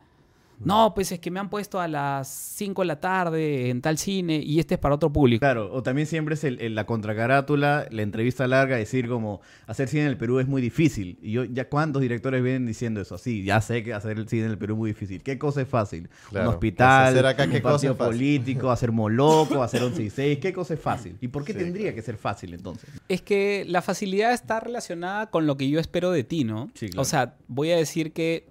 [0.61, 3.99] No, pues es que me han puesto a las 5 de la tarde en tal
[3.99, 5.41] cine y este es para otro público.
[5.41, 9.89] Claro, o también siempre es el- el- la contracarátula, la entrevista larga, decir como hacer
[9.89, 11.19] cine en el Perú es muy difícil.
[11.23, 13.19] Y yo, ya cuántos directores vienen diciendo eso.
[13.19, 15.23] Sí, ya sé que hacer el cine en el Perú es muy difícil.
[15.23, 16.09] ¿Qué cosa es fácil?
[16.31, 18.13] Claro, Un hospital, pues hacer acá, un ¿qué cosa partido es fácil?
[18.13, 20.39] político, hacer Moloco, hacer 11 y 6.
[20.39, 21.17] ¿Qué cosa es fácil?
[21.21, 22.89] ¿Y por qué Sí, tendría que ser fácil entonces?
[23.09, 26.71] Es que la facilidad está relacionada con lo que yo espero de ti, ¿no?
[26.75, 27.03] Sí, claro.
[27.03, 28.47] O sea, voy a decir que,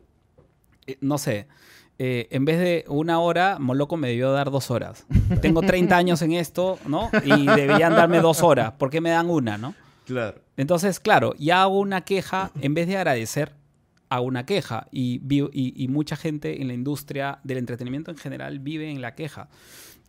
[0.88, 1.48] eh, no sé,
[2.06, 5.06] eh, en vez de una hora, Moloco me debió dar dos horas.
[5.42, 7.10] Tengo 30 años en esto, ¿no?
[7.24, 8.74] Y debían darme dos horas.
[8.74, 9.74] ¿Por qué me dan una, no?
[10.06, 10.42] Claro.
[10.58, 13.54] Entonces, claro, ya hago una queja, en vez de agradecer,
[14.10, 14.88] hago una queja.
[14.92, 19.16] Y, y, y mucha gente en la industria del entretenimiento en general vive en la
[19.16, 19.48] queja.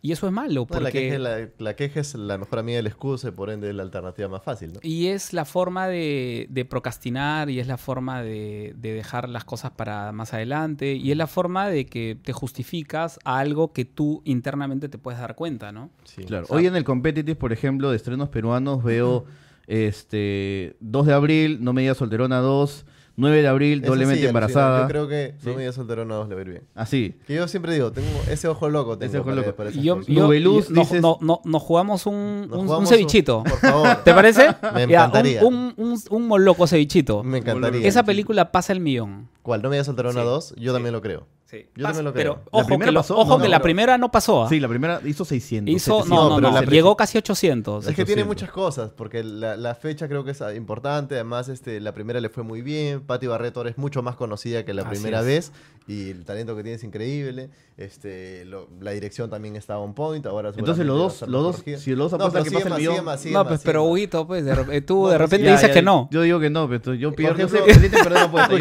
[0.05, 0.83] Y eso es malo, No, porque...
[0.83, 3.69] la, queja, es la, la queja es la mejor amiga del excusa y por ende
[3.69, 4.79] es la alternativa más fácil, ¿no?
[4.83, 9.45] Y es la forma de, de procrastinar y es la forma de, de dejar las
[9.45, 13.83] cosas para más adelante y es la forma de que te justificas a algo que
[13.83, 15.89] tú internamente te puedes dar cuenta, ¿no?
[16.03, 16.23] Sí.
[16.23, 16.43] Claro.
[16.43, 19.25] O sea, Hoy en el Competitive, por ejemplo, de estrenos peruanos, veo
[19.65, 22.85] este 2 de abril, No me digas solterona 2,
[23.17, 24.81] 9 de abril, doblemente sí, embarazada.
[24.81, 25.47] Yo creo que Sí.
[25.47, 26.63] no me digas solterona 2 le va a ir bien.
[26.75, 27.15] Así.
[27.25, 28.97] Que yo siempre digo, tengo ese ojo loco.
[28.97, 29.55] Tengo Ese ojo loco.
[29.55, 33.43] para yo, yo- Nubeluz, y nos, dices- no- no- nos jugamos un, Nos un- cevichito.
[33.43, 33.95] Por favor.
[34.03, 34.47] ¿Te parece?
[34.73, 35.43] Me Ya, encantaría.
[35.45, 37.23] un, un, un, un moloco cevichito.
[37.23, 37.87] Me encantaría.
[37.87, 39.29] Esa película pasa el millón.
[39.41, 39.61] ¿Cuál?
[39.61, 40.55] ¿No me digas solterona Sí, 2?
[40.57, 40.75] Yo sí.
[40.75, 41.27] también lo creo.
[41.45, 41.67] Sí.
[41.75, 42.33] Yo también lo creo.
[42.35, 44.43] Pero La ojo, que, lo- pasó, ojo no, que la pero- primera no pasó.
[44.45, 44.49] ¿ah?
[44.49, 45.73] Sí, la primera hizo 600.
[45.75, 46.09] Hizo, 700.
[46.09, 47.85] no, no, pero no, la llegó casi 800.
[47.85, 48.27] Es que tiene 800.
[48.27, 51.13] muchas cosas, porque la, la fecha creo que es ah, importante.
[51.15, 53.01] Además, este, la primera le fue muy bien.
[53.01, 55.25] Patti Barreto es mucho más conocida que la Así primera es.
[55.25, 55.51] vez.
[55.87, 57.51] Y el talento que tiene es increíble.
[57.77, 60.25] Este, lo- la dirección también está on point.
[60.25, 61.77] Ahora Entonces los dos, los dos, corregida.
[61.77, 63.33] si los dos No, apuestan pero que pasa el millón.
[63.33, 63.83] No, pues, pero.
[63.83, 66.07] Huguito, pues, de, tú No, de pero repente sí, dices Ya, que no.
[66.11, 67.47] Yo digo que no, pero yo Por yo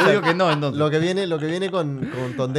[0.09, 0.79] digo que no, entonces.
[0.79, 2.53] Lo que viene, lo que viene con, con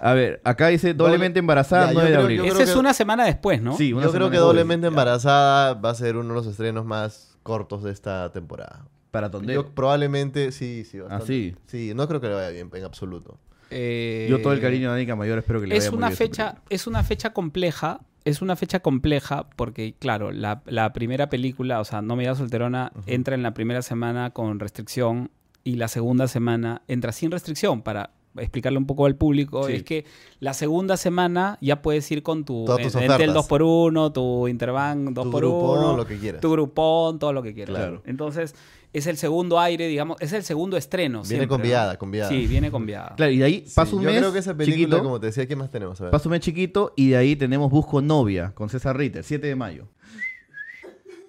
[0.00, 2.38] A ver, acá dice doblemente embarazada, Ya, yo 9 de creo- abril.
[2.38, 3.76] yo Esa es que- una semana después, ¿no?
[3.76, 4.48] Sí, una Yo creo semana que después.
[4.48, 8.84] doblemente embarazada va a ser uno de los estrenos más cortos de esta temporada.
[9.10, 9.62] Para Tondero.
[9.64, 10.98] Yo probablemente, sí, sí.
[11.10, 11.54] Ah, sí.
[11.66, 13.38] Sí, no creo que le vaya bien en absoluto.
[13.70, 16.08] Eh, Yo todo el cariño de Anica Mayor espero que le es vaya muy una
[16.08, 16.66] bien fecha película.
[16.70, 21.84] es una fecha compleja es una fecha compleja porque claro la, la primera película o
[21.84, 25.30] sea no me digas solterona entra en la primera semana con restricción
[25.64, 29.74] y la segunda semana entra sin restricción para explicarle un poco al público Sí.
[29.74, 30.04] es que
[30.40, 33.34] la segunda semana ya puedes ir con tu Entel ofertas.
[33.48, 36.40] 2x1 tu Interbank 2x1 Tu Groupon, lo que quieras.
[36.40, 38.02] tu grupón todo lo que quieras Claro.
[38.06, 38.54] entonces
[38.94, 41.64] es el segundo aire digamos es el segundo estreno Viene siempre, con ¿no?
[41.64, 42.28] viada, con viada.
[42.30, 44.38] sí viene con viada Claro, y de ahí Sí, pasa un yo mes creo que
[44.38, 46.00] esa película, chiquito, como te decía, ¿qué más tenemos?
[46.00, 46.10] A ver.
[46.10, 49.56] pasa un mes chiquito y de ahí tenemos Busco Novia con César Ritter, 7 de
[49.56, 49.88] mayo.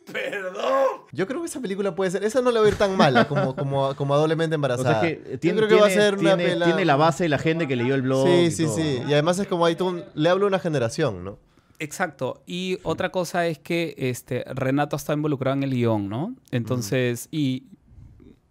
[1.11, 2.23] Yo creo que esa película puede ser.
[2.23, 5.01] Esa no le va a ir tan mala como, como, como a doblemente O embarazada.
[5.01, 6.85] sea, es que Yo tiene, creo que va a tiene- ser una tiene- pela- tiene
[6.85, 8.27] la base de la gente que leyó el blog.
[8.27, 8.75] Sí, y sí, todo.
[8.75, 9.01] sí.
[9.07, 11.37] Y además es como ahí tú un- le hablo a una generación, ¿no?
[11.79, 12.43] Exacto.
[12.45, 16.35] Y otra cosa es que este, Renato está involucrado en el guion, ¿no?
[16.51, 17.63] Entonces, y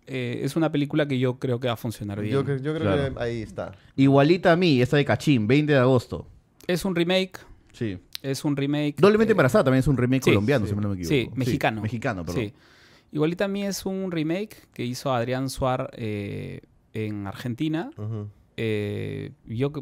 [0.07, 2.33] eh, es una película que yo creo que va a funcionar bien.
[2.35, 3.15] Yo, cre- yo creo Claro.
[3.15, 3.73] que ahí está.
[3.97, 6.27] Igualita a mí, esta de Cachín, 20 de agosto.
[6.67, 7.39] Es un remake.
[7.73, 7.99] Sí.
[8.23, 8.95] Es un remake.
[8.99, 10.71] Doblemente eh, embarazada también es un remake sí, colombiano, sí.
[10.71, 11.09] si no me equivoco.
[11.15, 11.83] Sí, mexicano.
[11.83, 12.45] mexicano, perdón.
[12.45, 12.53] Sí.
[13.13, 16.61] Igualita a mí es un remake que hizo Adrián Suar eh,
[16.95, 17.91] en Argentina.
[18.57, 19.73] Eh, yo,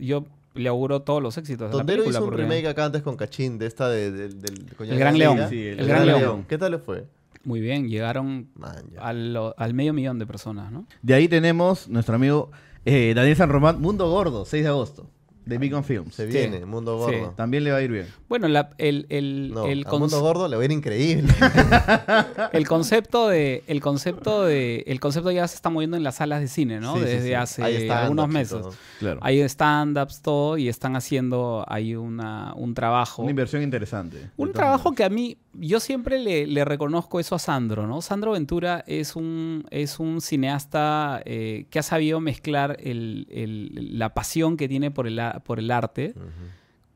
[0.00, 1.70] yo le auguro todos los éxitos.
[1.70, 4.30] de la Tondero película hizo un porque- remake acá antes con Cachín, de esta de,
[4.76, 5.38] Coñac El Gran de León.
[5.48, 6.44] Sí, el El Gran León.
[6.48, 7.06] ¿Qué tal le fue?
[7.44, 10.86] Muy bien, llegaron Man, al, al medio millón de personas, ¿no?
[11.02, 12.50] De ahí tenemos nuestro amigo
[12.86, 15.10] eh, Daniel San Román, Mundo Gordo, 6 de agosto,
[15.46, 16.14] de Beacon Films.
[16.14, 17.16] Se viene, Mundo Sí.
[17.16, 17.34] Gordo.
[17.36, 18.06] También le va a ir bien.
[18.28, 21.32] Bueno, la- el, el, No, el a Mundo Gordo le va a ir increíble.
[22.52, 26.40] El concepto de, el concepto de, el concepto ya se está moviendo en las salas
[26.40, 26.94] de cine, ¿no?
[26.96, 27.34] Sí, Desde sí.
[27.34, 28.58] hace algunos meses.
[28.98, 29.20] Claro.
[29.22, 33.22] Hay stand-ups, todo, y están haciendo ahí una, un trabajo.
[33.22, 34.30] Una inversión interesante.
[34.36, 38.00] Un trabajo que a mí, yo siempre le, le reconozco eso a Sandro, ¿no?
[38.02, 44.14] Sandro Ventura es un, es un cineasta eh, que ha sabido mezclar el- el- la
[44.14, 46.14] pasión que tiene por el, por el arte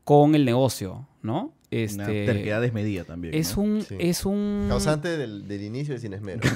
[0.03, 1.53] con el negocio, ¿no?
[1.71, 3.35] Una Este, terquedad desmedida también.
[3.35, 3.61] es ¿no?
[3.63, 3.95] un, Sí.
[3.99, 6.41] es un, Causante del, del inicio de Sin Esmero.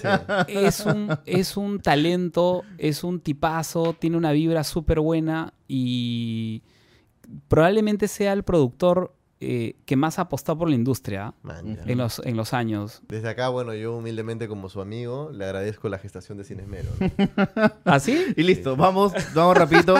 [0.00, 0.08] Sí.
[0.48, 6.62] es un, es un talento, es un tipazo, tiene una vibra súper buena y
[7.48, 12.20] probablemente sea el productor eh, que más ha apostado por la industria Man, en los,
[12.24, 13.02] en los años.
[13.08, 16.88] Desde acá, bueno, yo humildemente como su amigo le agradezco la gestación de Sin Esmero.
[17.00, 17.10] ¿no?
[17.84, 18.32] ¿Así?
[18.36, 19.96] Y listo, vamos, vamos rapidito.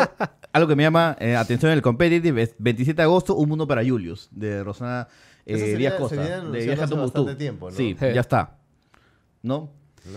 [0.52, 3.66] Algo que me llama eh, atención en el competitive es 27 de agosto, Un Mundo
[3.66, 5.08] para Julius, de Rosana
[5.46, 7.76] eh, Díaz Costa, de Viaje a bastante tiempo, ¿no?
[7.76, 8.56] Sí, ya está.
[9.42, 9.70] ¿No?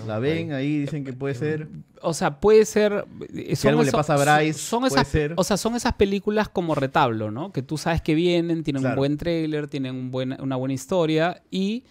[0.07, 1.67] La ven ahí, dicen que puede ser.
[2.01, 3.05] O sea, puede ser.
[3.33, 5.33] eh, Si algo le eso- pasa a Bryce, son puede esas, ser.
[5.37, 7.51] O sea, son esas películas como retablo, ¿no?
[7.51, 8.93] Que tú sabes que vienen, tienen Claro.
[8.95, 11.85] un buen tráiler, tienen un buen- una buena historia y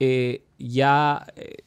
[0.00, 1.58] eh, ya eh,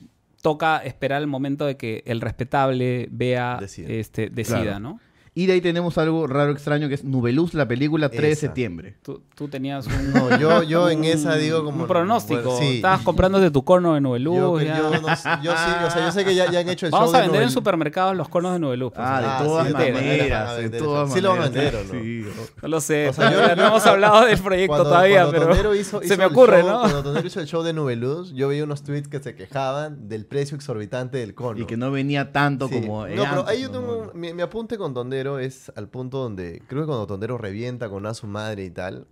[0.42, 3.88] toca esperar el momento de que el respetable vea, Decida.
[3.90, 4.80] este, decida, Claro.
[4.82, 5.00] ¿no?
[5.40, 8.42] Y de ahí tenemos algo raro, extraño, que es Nubeluz, la película 3 de Esa.
[8.42, 8.98] septiembre.
[9.02, 11.84] Tú, tú tenías un, No, yo, yo en esa digo como...
[11.84, 12.42] un pronóstico.
[12.42, 12.76] bueno, sí.
[12.76, 14.36] Estabas comprándote tu cono de Nubeluz.
[14.36, 14.78] Yo, ya.
[14.78, 16.92] yo, no sé- yo sí, o sea, yo sé que ya, ya han hecho el
[16.92, 18.92] Vamos show a de vender en supermercados los conos de Nubeluz.
[18.92, 19.46] por Ah, de favor.
[19.48, 21.14] Todas sí, de todas maneras De todas.
[21.14, 21.74] Sí lo van a maneras.
[21.74, 22.04] vender, ¿o no?
[22.04, 22.52] Sí.
[22.62, 25.32] No lo sé, O sea, todavía yo- no hemos hablado del proyecto Cuando- todavía, cuando
[25.40, 26.80] pero Tonero hizo- se hizo me el ocurre, show- ¿no?
[26.82, 30.26] Cuando Tonero hizo el show de Nubeluz, yo veía unos tweets que se quejaban del
[30.26, 31.60] precio exorbitante del cono.
[31.62, 32.82] Y que no venía tanto Sí.
[32.82, 33.00] como.
[33.02, 33.80] No, era pero antes, ahí yo ¿no?
[33.80, 37.38] tengo un- mi, mi apunte con Tondero es al punto donde creo que cuando Tondero
[37.38, 39.06] revienta con a su madre y tal.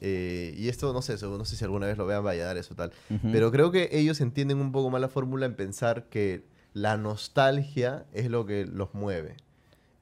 [0.00, 2.92] eh, y esto no sé, no sé si alguna vez lo vean Valladares eso tal.
[3.10, 3.32] Ujú.
[3.32, 6.44] Pero creo que ellos entienden un poco más la fórmula en pensar que
[6.74, 9.36] la nostalgia es lo que los mueve.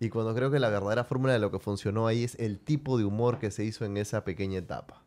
[0.01, 2.99] Y cuando creo que la verdadera fórmula de lo que funcionó ahí es el tipo
[2.99, 5.03] de humor que se hizo en esa pequeña etapa.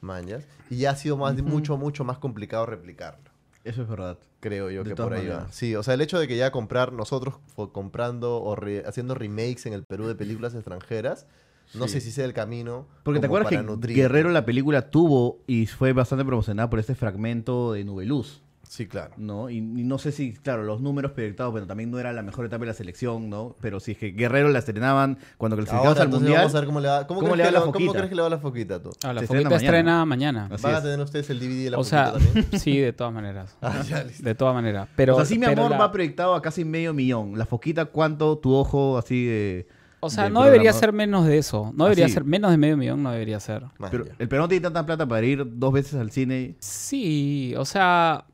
[0.00, 0.46] Mañas.
[0.70, 3.35] Y ya ha sido más, mucho, mucho más complicado replicarlo.
[3.66, 4.18] Eso es verdad.
[4.40, 5.34] Creo yo De que por ahí va.
[5.34, 5.54] maneras.
[5.54, 9.14] Sí, o sea, el hecho de que ya comprar, nosotros fue comprando o re- haciendo
[9.14, 11.26] remakes en el Perú de películas extranjeras,
[11.74, 11.94] no Sí.
[11.94, 12.86] sé si sea el camino.
[13.02, 13.96] Porque te acuerdas que nutrir.
[13.96, 19.14] Guerrero la película tuvo y fue bastante promocionada por este fragmento de Nubeluz, Sí, claro.
[19.16, 19.48] ¿no?
[19.48, 22.44] Y, y no sé si, claro, los números proyectados, pero también no era la mejor
[22.46, 23.56] etapa de la selección, ¿no?
[23.60, 26.34] Pero si es que Guerrero la estrenaban cuando clasificamos Ahora al Mundial.
[26.38, 27.72] vamos a ver cómo le va, cómo ¿cómo crees le va que la le- ¿Cómo
[27.72, 27.92] foquita?
[27.92, 28.90] crees que le va la foquita tú?
[29.02, 30.48] Ah, la Se foquita estrena estrena mañana.
[30.52, 32.46] Así ¿Van a tener ustedes el DVD de la O foquita sea, también?
[32.60, 33.56] sí, de todas maneras.
[33.62, 34.22] Ah, ya, listo.
[34.24, 34.88] De todas maneras.
[34.96, 37.38] Pero, o sea, sí, mi amor la- va proyectado a casi medio millón.
[37.38, 39.68] La foquita, ¿cuánto tu ojo así de.
[40.00, 41.72] O sea, no debería ser menos de eso.
[41.74, 42.14] No debería Así.
[42.14, 43.64] ser menos de medio millón, no debería ser.
[43.90, 46.54] Pero el Perú no tiene tanta plata para ir dos veces al cine.
[46.60, 48.24] Sí, o sea,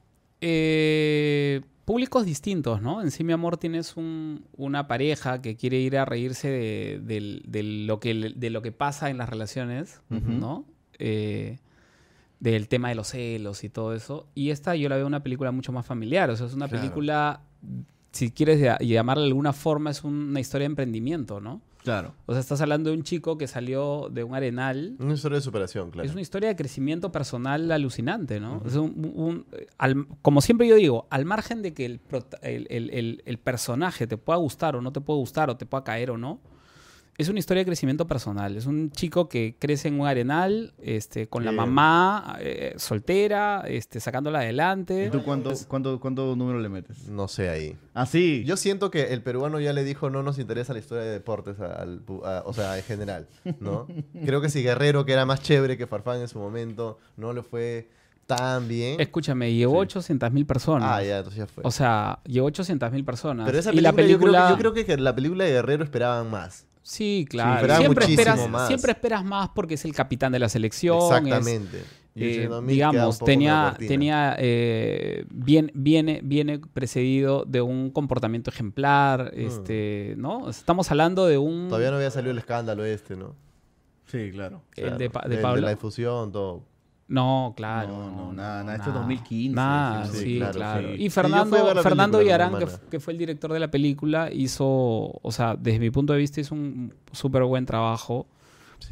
[0.43, 3.01] eh, públicos distintos, ¿no?
[3.03, 7.63] En sí, mi amor, tienes un- una pareja que quiere ir a reírse de, de
[7.63, 10.01] lo, que, le- de lo que pasa en las relaciones.
[10.11, 10.65] ¿no?
[10.99, 11.59] Eh,
[12.41, 14.27] del tema de los celos y todo eso.
[14.35, 16.81] Y esta yo la veo una película mucho más familiar, o sea, es una Claro.
[16.83, 17.41] película,
[18.11, 21.61] si quieres llamarla de alguna forma, es una historia de emprendimiento, ¿no?
[21.83, 22.15] Claro.
[22.27, 25.43] O sea, estás hablando de un chico que salió de un arenal Una historia de
[25.43, 26.07] superación, claro.
[26.07, 28.63] es una historia de crecimiento personal alucinante, ¿no?
[28.65, 29.47] Es un- un-
[29.79, 32.01] al- como siempre yo digo, al margen de que el-
[33.25, 36.19] el personaje te pueda gustar o no te pueda gustar o te pueda caer o
[36.19, 36.41] no,
[37.19, 38.57] es una historia de crecimiento personal.
[38.57, 44.01] Es un chico que crece en un arenal, este, con la mamá eh, soltera, este,
[44.01, 45.07] sacándola adelante.
[45.07, 47.09] ¿Y tú cuánto, cuánto, cuánto número le metes?
[47.09, 47.77] No sé ahí.
[47.95, 48.43] Ah, sí.
[48.47, 51.61] Yo siento que el peruano ya le dijo no nos interesa la historia de deportes,
[51.61, 53.29] al pu- a- o sea, en general,
[53.61, 53.87] ¿no?
[54.25, 57.43] Creo que si Guerrero, que era más chévere que Farfán en su momento, no le
[57.43, 57.89] fue
[58.27, 59.01] tan bien.
[59.01, 59.99] Escúchame, llevó Sí.
[59.99, 60.89] 800 mil personas.
[60.91, 61.63] Ah, ya, entonces ya fue.
[61.67, 63.45] O sea, llevó 800 mil personas.
[63.47, 64.51] Pero esa y la película, película...
[64.51, 66.67] yo, creo que, yo creo que la película de Guerrero esperaban más.
[66.83, 67.77] Sí, claro.
[67.77, 68.67] siempre, esperas, más.
[68.69, 70.99] siempre esperas más porque es el capitán de la selección.
[70.99, 71.85] es- Exactamente.
[72.15, 80.15] Y eh, digamos, tenía, tenía eh, bien, viene, viene precedido de un comportamiento ejemplar, este,
[80.19, 80.51] ¿no?
[80.51, 81.67] Estamos hablando de un...
[81.67, 81.69] Mm.
[81.69, 83.35] Todavía no había salido el escándalo este, ¿no?
[84.05, 84.61] Sí, claro.
[84.77, 85.63] el de, Pa- de El Pablo.
[85.63, 86.65] la infusión, todo.
[87.09, 87.89] No, claro.
[87.89, 88.77] No, no, nada, nada.
[88.77, 89.01] Esto es nada.
[89.01, 90.53] 2015, Nada, sí, claro.
[90.53, 91.03] claro, sí.
[91.03, 92.55] Y Fernando, Fernando Villarán,
[92.91, 96.41] que, fue el director de la película, hizo, o sea, desde mi punto de vista,
[96.41, 98.27] hizo un súper buen trabajo.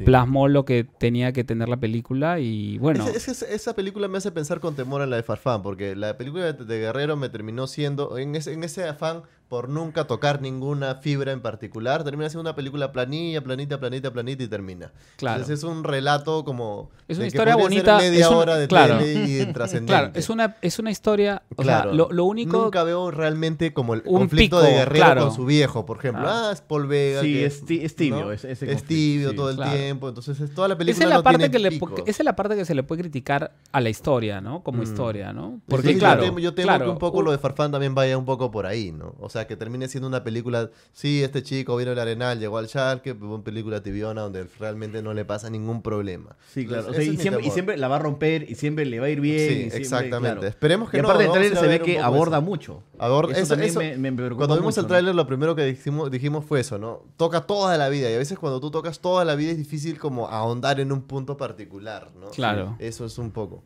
[0.05, 3.05] Plasmó lo que tenía que tener la película y bueno.
[3.05, 5.97] Es, es que esa película me hace pensar con temor en la de Farfán, porque
[5.97, 10.07] la película de, de Guerrero me terminó siendo, en ese, en ese afán por nunca
[10.07, 14.93] tocar ninguna fibra en particular, termina siendo una película planilla, planita, planita, planita y termina.
[15.17, 15.41] Claro.
[15.41, 16.89] Entonces es un relato como...
[17.09, 18.97] Es de una que historia ser bonita, media es un- hora de claro.
[18.99, 19.91] tele y trascendente.
[19.91, 21.41] Claro, es una, es una historia.
[21.57, 21.89] O Claro.
[21.89, 22.61] sea, lo, lo único.
[22.61, 25.21] Nunca veo realmente como el Un conflicto pico, de Guerrero claro.
[25.25, 26.23] con su viejo, por ejemplo.
[26.29, 26.47] Ah.
[26.47, 27.19] Ah, es Paul Vega.
[27.19, 28.21] Sí, que- es, es tibio.
[28.21, 28.31] ¿no?
[28.31, 29.35] es, ese Es tibio sí.
[29.35, 29.73] todo el Claro.
[29.77, 30.07] tiempo.
[30.07, 31.75] Entonces es, toda la Esa película es, la no parte tiene que le,
[32.09, 34.63] esa es la parte que se le puede criticar a la historia, ¿no?
[34.63, 34.83] Como Mm.
[34.83, 35.59] historia, ¿no?
[35.67, 36.21] Porque Porque, claro.
[36.21, 38.23] yo temo, yo temo claro, que un poco un- lo de Farfán también vaya un
[38.23, 39.13] poco por ahí, ¿no?
[39.19, 42.67] O sea, que termine siendo una película, sí, este chico vino al Arenal, llegó al
[42.67, 46.35] Schalke, pero una película tibiona donde realmente no le pasa ningún problema.
[46.53, 46.89] Sí, claro.
[46.89, 49.09] O sea, y, siempre, y siempre la va a romper y siempre le va a
[49.09, 49.37] ir bien.
[49.37, 50.35] y Sí, siempre, exactamente.
[50.39, 50.47] claro.
[50.47, 51.07] Esperemos que y no.
[51.07, 51.33] aparte, ¿no?
[51.33, 52.45] el trailer se ve que aborda eso.
[52.45, 52.83] mucho.
[52.99, 54.87] Aborda- Eso eso- me, me preocupa Cuando vimos mucho, el ¿no?
[54.89, 57.03] tráiler, lo primero que dijimos, dijimos fue eso, ¿no?
[57.17, 59.97] Toca toda la vida y a veces cuando tú tocas toda la vida es difícil
[59.99, 62.29] como ahondar en un punto particular, ¿no?
[62.29, 62.75] Claro.
[62.79, 63.63] Eso es un poco.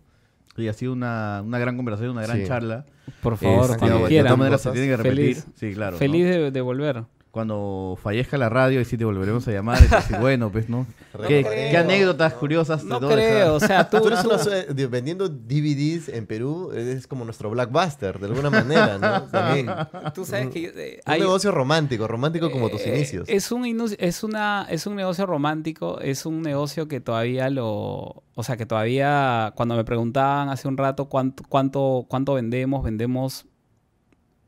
[0.57, 2.47] Y ha sido una, una gran conversación, una gran Sí.
[2.47, 2.85] charla.
[3.21, 4.27] Por favor, Este, cuando de de quieran.
[4.27, 4.81] todas maneras se cosas.
[4.81, 5.35] tiene que repetir.
[5.35, 5.97] Feliz, sí, claro.
[5.97, 6.31] feliz ¿no?
[6.31, 7.03] de, de volver.
[7.35, 10.87] Cuando fallezca la radio y sí te volveremos a llamar y decir, bueno, pues, ¿no?
[11.27, 12.39] ¿Qué, anécdotas no.
[12.39, 13.13] curiosas te No dejar?
[13.17, 13.97] creo, o sea, tú...
[14.07, 19.23] Eres una vendiendo DVDs en Perú, es como nuestro blockbuster, de alguna manera, ¿no?
[19.31, 19.69] También.
[20.13, 20.71] tú sabes que...
[20.73, 23.27] eh, Un hay- negocio romántico, romántico como tus Eh, inicios.
[23.27, 23.65] Es un,
[23.99, 28.23] es, una, es un negocio romántico, es un negocio que todavía lo...
[28.33, 33.45] O sea, que todavía cuando me preguntaban hace un rato cuánto, cuánto, cuánto vendemos, vendemos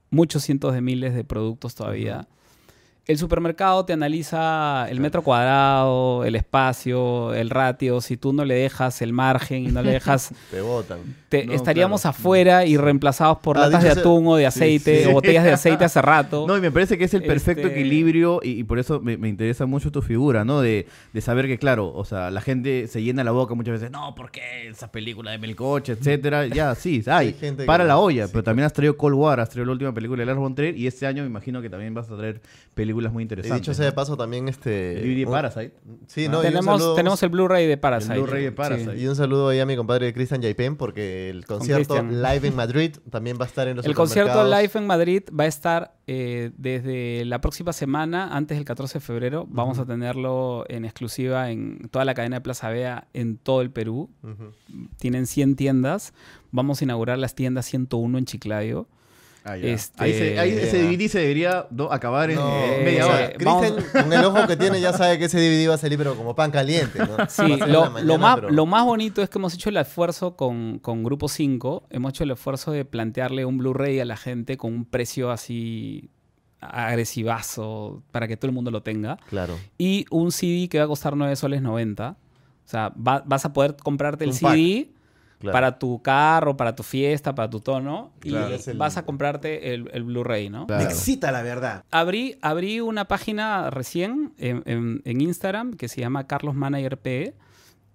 [0.10, 2.30] muchos cientos de miles de productos todavía.
[3.08, 8.02] El supermercado te analiza el metro cuadrado, el espacio, el ratio.
[8.02, 11.00] Si tú no le dejas el margen y no le dejas, Te botan.
[11.30, 12.18] te- No, estaríamos claro.
[12.18, 15.10] afuera y reemplazados por Ah, latas de atún o de sí, aceite sí.
[15.10, 16.46] o botellas de aceite hace rato.
[16.50, 19.16] No, y me parece que es el perfecto Este- equilibrio y, y por eso me,
[19.16, 20.60] me interesa mucho tu figura, ¿no?
[20.60, 23.90] De, de saber que, claro, o sea, la gente se llena la boca muchas veces,
[23.90, 26.48] no, ¿por qué esa película de Melcoche, etcétera?
[26.48, 29.16] Ya, sí, hay, Hay gente para que- la olla, sí, pero también has traído Cold
[29.16, 31.62] War, has traído la última película de Lars von Trier y este año me imagino
[31.62, 32.42] que también vas a traer
[32.74, 33.62] películas muy Y interesantes.
[33.62, 35.00] dicho sea de paso, también este.
[35.00, 35.74] El DVD un- Parasite.
[36.08, 38.14] Sí, no, y un tenemos, saludo- tenemos el Blu-ray de Parasite.
[38.16, 38.98] El Blu-ray de Parasite.
[38.98, 42.96] Y un saludo ahí a mi compadre Cristian Yaipen, porque el concierto live en Madrid
[43.10, 46.52] también va a estar en los El concierto live en Madrid va a estar eh,
[46.58, 49.46] desde la próxima semana, antes del 14 de febrero.
[49.50, 53.72] Vamos a tenerlo en exclusiva en toda la cadena de Plaza Vea en todo el
[53.72, 54.10] Perú.
[54.98, 56.14] Tienen 100 tiendas.
[56.52, 58.88] Vamos a inaugurar las tiendas 101 en Chiclayo.
[59.50, 59.68] Ah, ya.
[59.70, 60.90] Este- Ahí, se- ahí ese Ya.
[60.90, 61.92] DVD se debería ¿no?
[61.92, 63.34] acabar en No, eh, media o sea, hora.
[63.34, 66.16] Cristian, con el ojo que tiene, ya sabe que ese DVD va a salir, pero
[66.16, 67.16] como pan caliente, ¿no?
[67.30, 70.36] Sí, lo, mañana, lo más, pero- lo más bonito es que hemos hecho el esfuerzo
[70.36, 71.88] con, con Grupo 5.
[71.90, 76.10] Hemos hecho el esfuerzo de plantearle un Blu-ray a la gente con un precio así
[76.60, 79.18] agresivazo para que todo el mundo lo tenga.
[79.30, 79.58] Claro.
[79.78, 82.18] y un CD que va a costar 9 soles 90.
[82.66, 84.52] O sea, va- vas a poder comprarte el Un pack.
[85.40, 85.54] Claro.
[85.54, 88.56] para tu carro, para tu fiesta, para tu tono, y Claro.
[88.56, 90.66] Es el- vas a comprarte el, el Blu-ray, ¿no?
[90.68, 91.84] Me excita la verdad.
[91.92, 97.36] Abrí, abrí una página recién en, en- en Instagram que se llama Carlos Manager P,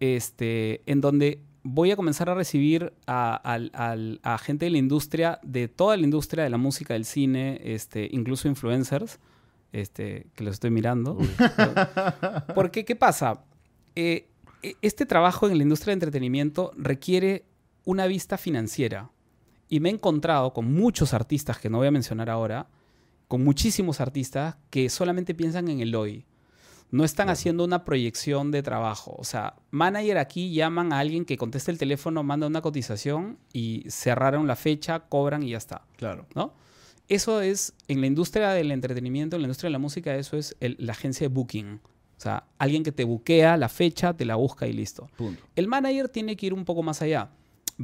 [0.00, 4.78] este, en donde voy a comenzar a recibir a, al- al- a gente de la
[4.78, 9.18] industria, de toda la industria de la música, del cine, este, incluso influencers,
[9.72, 11.18] este, que los estoy mirando.
[12.54, 13.44] Porque, ¿qué pasa?
[13.94, 14.28] Eh,
[14.80, 17.44] este trabajo en la industria de entretenimiento requiere
[17.84, 19.10] una vista financiera.
[19.68, 22.68] Y me he encontrado con muchos artistas que no voy a mencionar ahora,
[23.28, 26.26] con muchísimos artistas que solamente piensan en el hoy.
[26.90, 29.16] No están haciendo una proyección de trabajo.
[29.18, 33.84] O sea, manager aquí llaman a alguien que contesta el teléfono, manda una cotización y
[33.88, 35.86] cerraron la fecha, cobran y ya está.
[35.96, 36.26] Claro.
[36.34, 36.52] ¿no?
[37.08, 40.54] Eso es, en la industria del entretenimiento, en la industria de la música, eso es
[40.60, 41.80] el- la agencia de booking.
[42.22, 45.08] O sea, alguien que te buquea la fecha, te la busca y listo.
[45.16, 45.42] Punto.
[45.56, 47.30] El manager tiene que ir un poco más allá.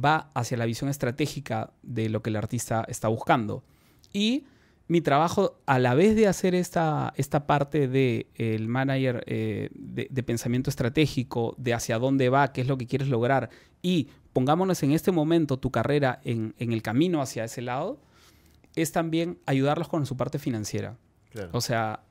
[0.01, 3.65] Va hacia la visión estratégica de lo que el artista está buscando.
[4.13, 4.45] Y
[4.87, 10.07] mi trabajo, a la vez de hacer esta, esta parte del el manager eh, de,
[10.09, 13.49] de pensamiento estratégico, de hacia dónde va, qué es lo que quieres lograr,
[13.81, 17.99] y pongámonos en este momento tu carrera en, en el camino hacia ese lado,
[18.77, 20.95] es también ayudarlos con su parte financiera.
[21.29, 21.49] Claro.
[21.51, 22.03] O sea,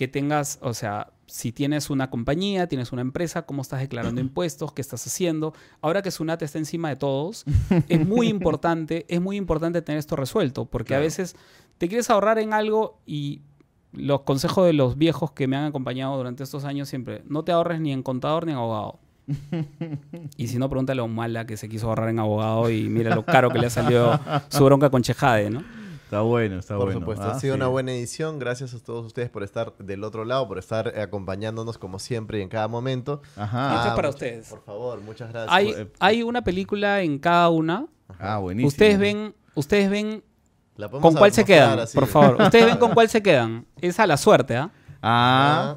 [0.00, 4.72] que tengas, o sea, si tienes una compañía, tienes una empresa, cómo estás declarando impuestos,
[4.72, 5.52] qué estás haciendo.
[5.82, 7.44] Ahora que Sunat está encima de todos,
[7.86, 11.36] es muy importante, es muy importante tener esto resuelto, porque a veces
[11.76, 13.42] te quieres ahorrar en algo y
[13.92, 17.52] los consejos de los viejos que me han acompañado durante estos años siempre, no te
[17.52, 19.00] ahorres ni en contador ni en abogado.
[20.38, 23.14] Y si no, pregúntale a un mala que se quiso ahorrar en abogado y mira
[23.14, 25.62] lo caro que le ha salido su bronca con Chejade, ¿no?
[26.10, 26.98] Está bueno, está Por bueno.
[26.98, 27.56] supuesto, Ah, ha sido sí.
[27.56, 28.40] una buena edición.
[28.40, 32.42] Gracias a todos ustedes por estar del otro lado, por estar acompañándonos como siempre y
[32.42, 33.22] en cada momento.
[33.36, 33.76] Ajá.
[33.76, 34.48] Esto es para much- ustedes.
[34.48, 35.54] Por favor, muchas gracias.
[35.54, 37.86] Hay, eh, hay una película en cada una.
[38.18, 38.66] Ah, buenísimo.
[38.66, 40.24] Ustedes ven, ustedes ven
[41.00, 41.94] con cuál se quedan, así.
[41.96, 42.42] por favor.
[42.42, 43.66] Ustedes ven con cuál se quedan.
[43.80, 44.72] Es a la suerte, ¿ah?
[45.00, 45.76] Ah,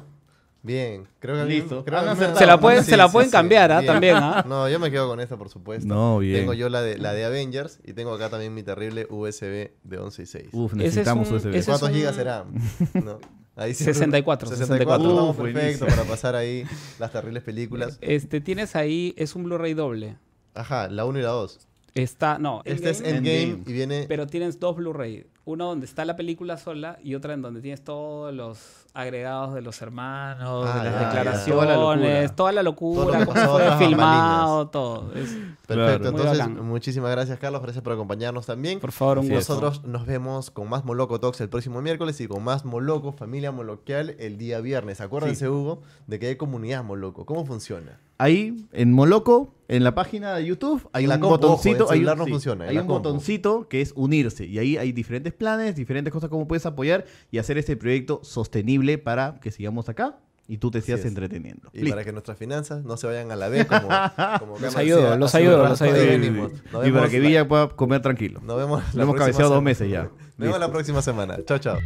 [0.64, 1.84] bien, creo que Listo.
[1.84, 2.38] creo que acertado.
[2.38, 3.84] Se la pueden, sí, se la pueden sí, cambiar, ¿ah?
[3.84, 4.44] También, ¿ah?
[4.48, 5.86] No, yo me quedo con esta, por supuesto.
[5.86, 6.40] No, bien.
[6.40, 9.98] Tengo yo la de, la de Avengers y tengo acá también mi terrible USB de
[9.98, 10.48] 11 y 6.
[10.52, 11.48] uf, Ese es necesitamos un- USB.
[11.50, 12.44] ese es ¿Cuántos un- gigas serán?
[13.04, 13.18] No.
[13.56, 15.06] Ahí sí, 64, 64.
[15.06, 15.86] no, Uf, perfecto buenísimo.
[15.88, 16.64] para pasar ahí
[16.98, 17.98] las terribles películas.
[18.00, 20.16] Este, tienes ahí, es un Blu-ray doble.
[20.54, 21.60] Ajá, la 1 y la 2.
[21.94, 23.70] Está, no, Este es Endgame, Endgame Endgame.
[23.70, 24.04] y viene...
[24.08, 25.26] pero tienes dos Blu-ray.
[25.44, 29.60] Uno donde está la película sola y otra en donde tienes todos los agregados de
[29.60, 31.06] los hermanos, Ah, de las ya, ya.
[31.06, 32.28] declaraciones, Toda la locura.
[32.36, 35.12] toda la Todo locura, lo que cómo pasó fue filmado, todo.
[35.14, 35.36] Es-
[35.66, 36.12] Perfecto.
[36.12, 36.64] Muy entonces bacán.
[36.66, 38.80] muchísimas gracias Carlos, gracias por acompañarnos también.
[38.80, 39.54] por favor, un gusto.
[39.54, 43.50] Nosotros nos vemos con más Moloco Talks el próximo miércoles y con más Moloco, familia
[43.50, 45.00] moloquial, el día viernes.
[45.00, 47.24] Acuérdense, Hugo, de que hay comunidad Moloco.
[47.26, 47.98] ¿Cómo funciona?
[48.18, 51.90] Ahí, en Moloco, en la página de YouTube, hay la un botoncito.
[51.90, 53.08] hay un, no sí, funciona, en hay la un compu.
[53.08, 54.46] botoncito que es unirse.
[54.46, 58.98] Y ahí hay diferentes planes, diferentes cosas como puedes apoyar y hacer este proyecto sostenible
[58.98, 61.70] para que sigamos acá y tú te sigas entreteniendo.
[61.72, 61.90] Y Listo.
[61.92, 63.88] para que nuestras finanzas no se vayan a la vez como,
[64.38, 66.48] como Gama ayudo, decía, los ayudo, los ayudo.
[66.72, 68.40] Nos y para que la- Villa pueda comer tranquilo.
[68.44, 70.02] Nos vemos Lo hemos cabeceado dos meses ya.
[70.04, 71.38] Nos vemos la próxima semana.
[71.46, 71.78] Chao, chao.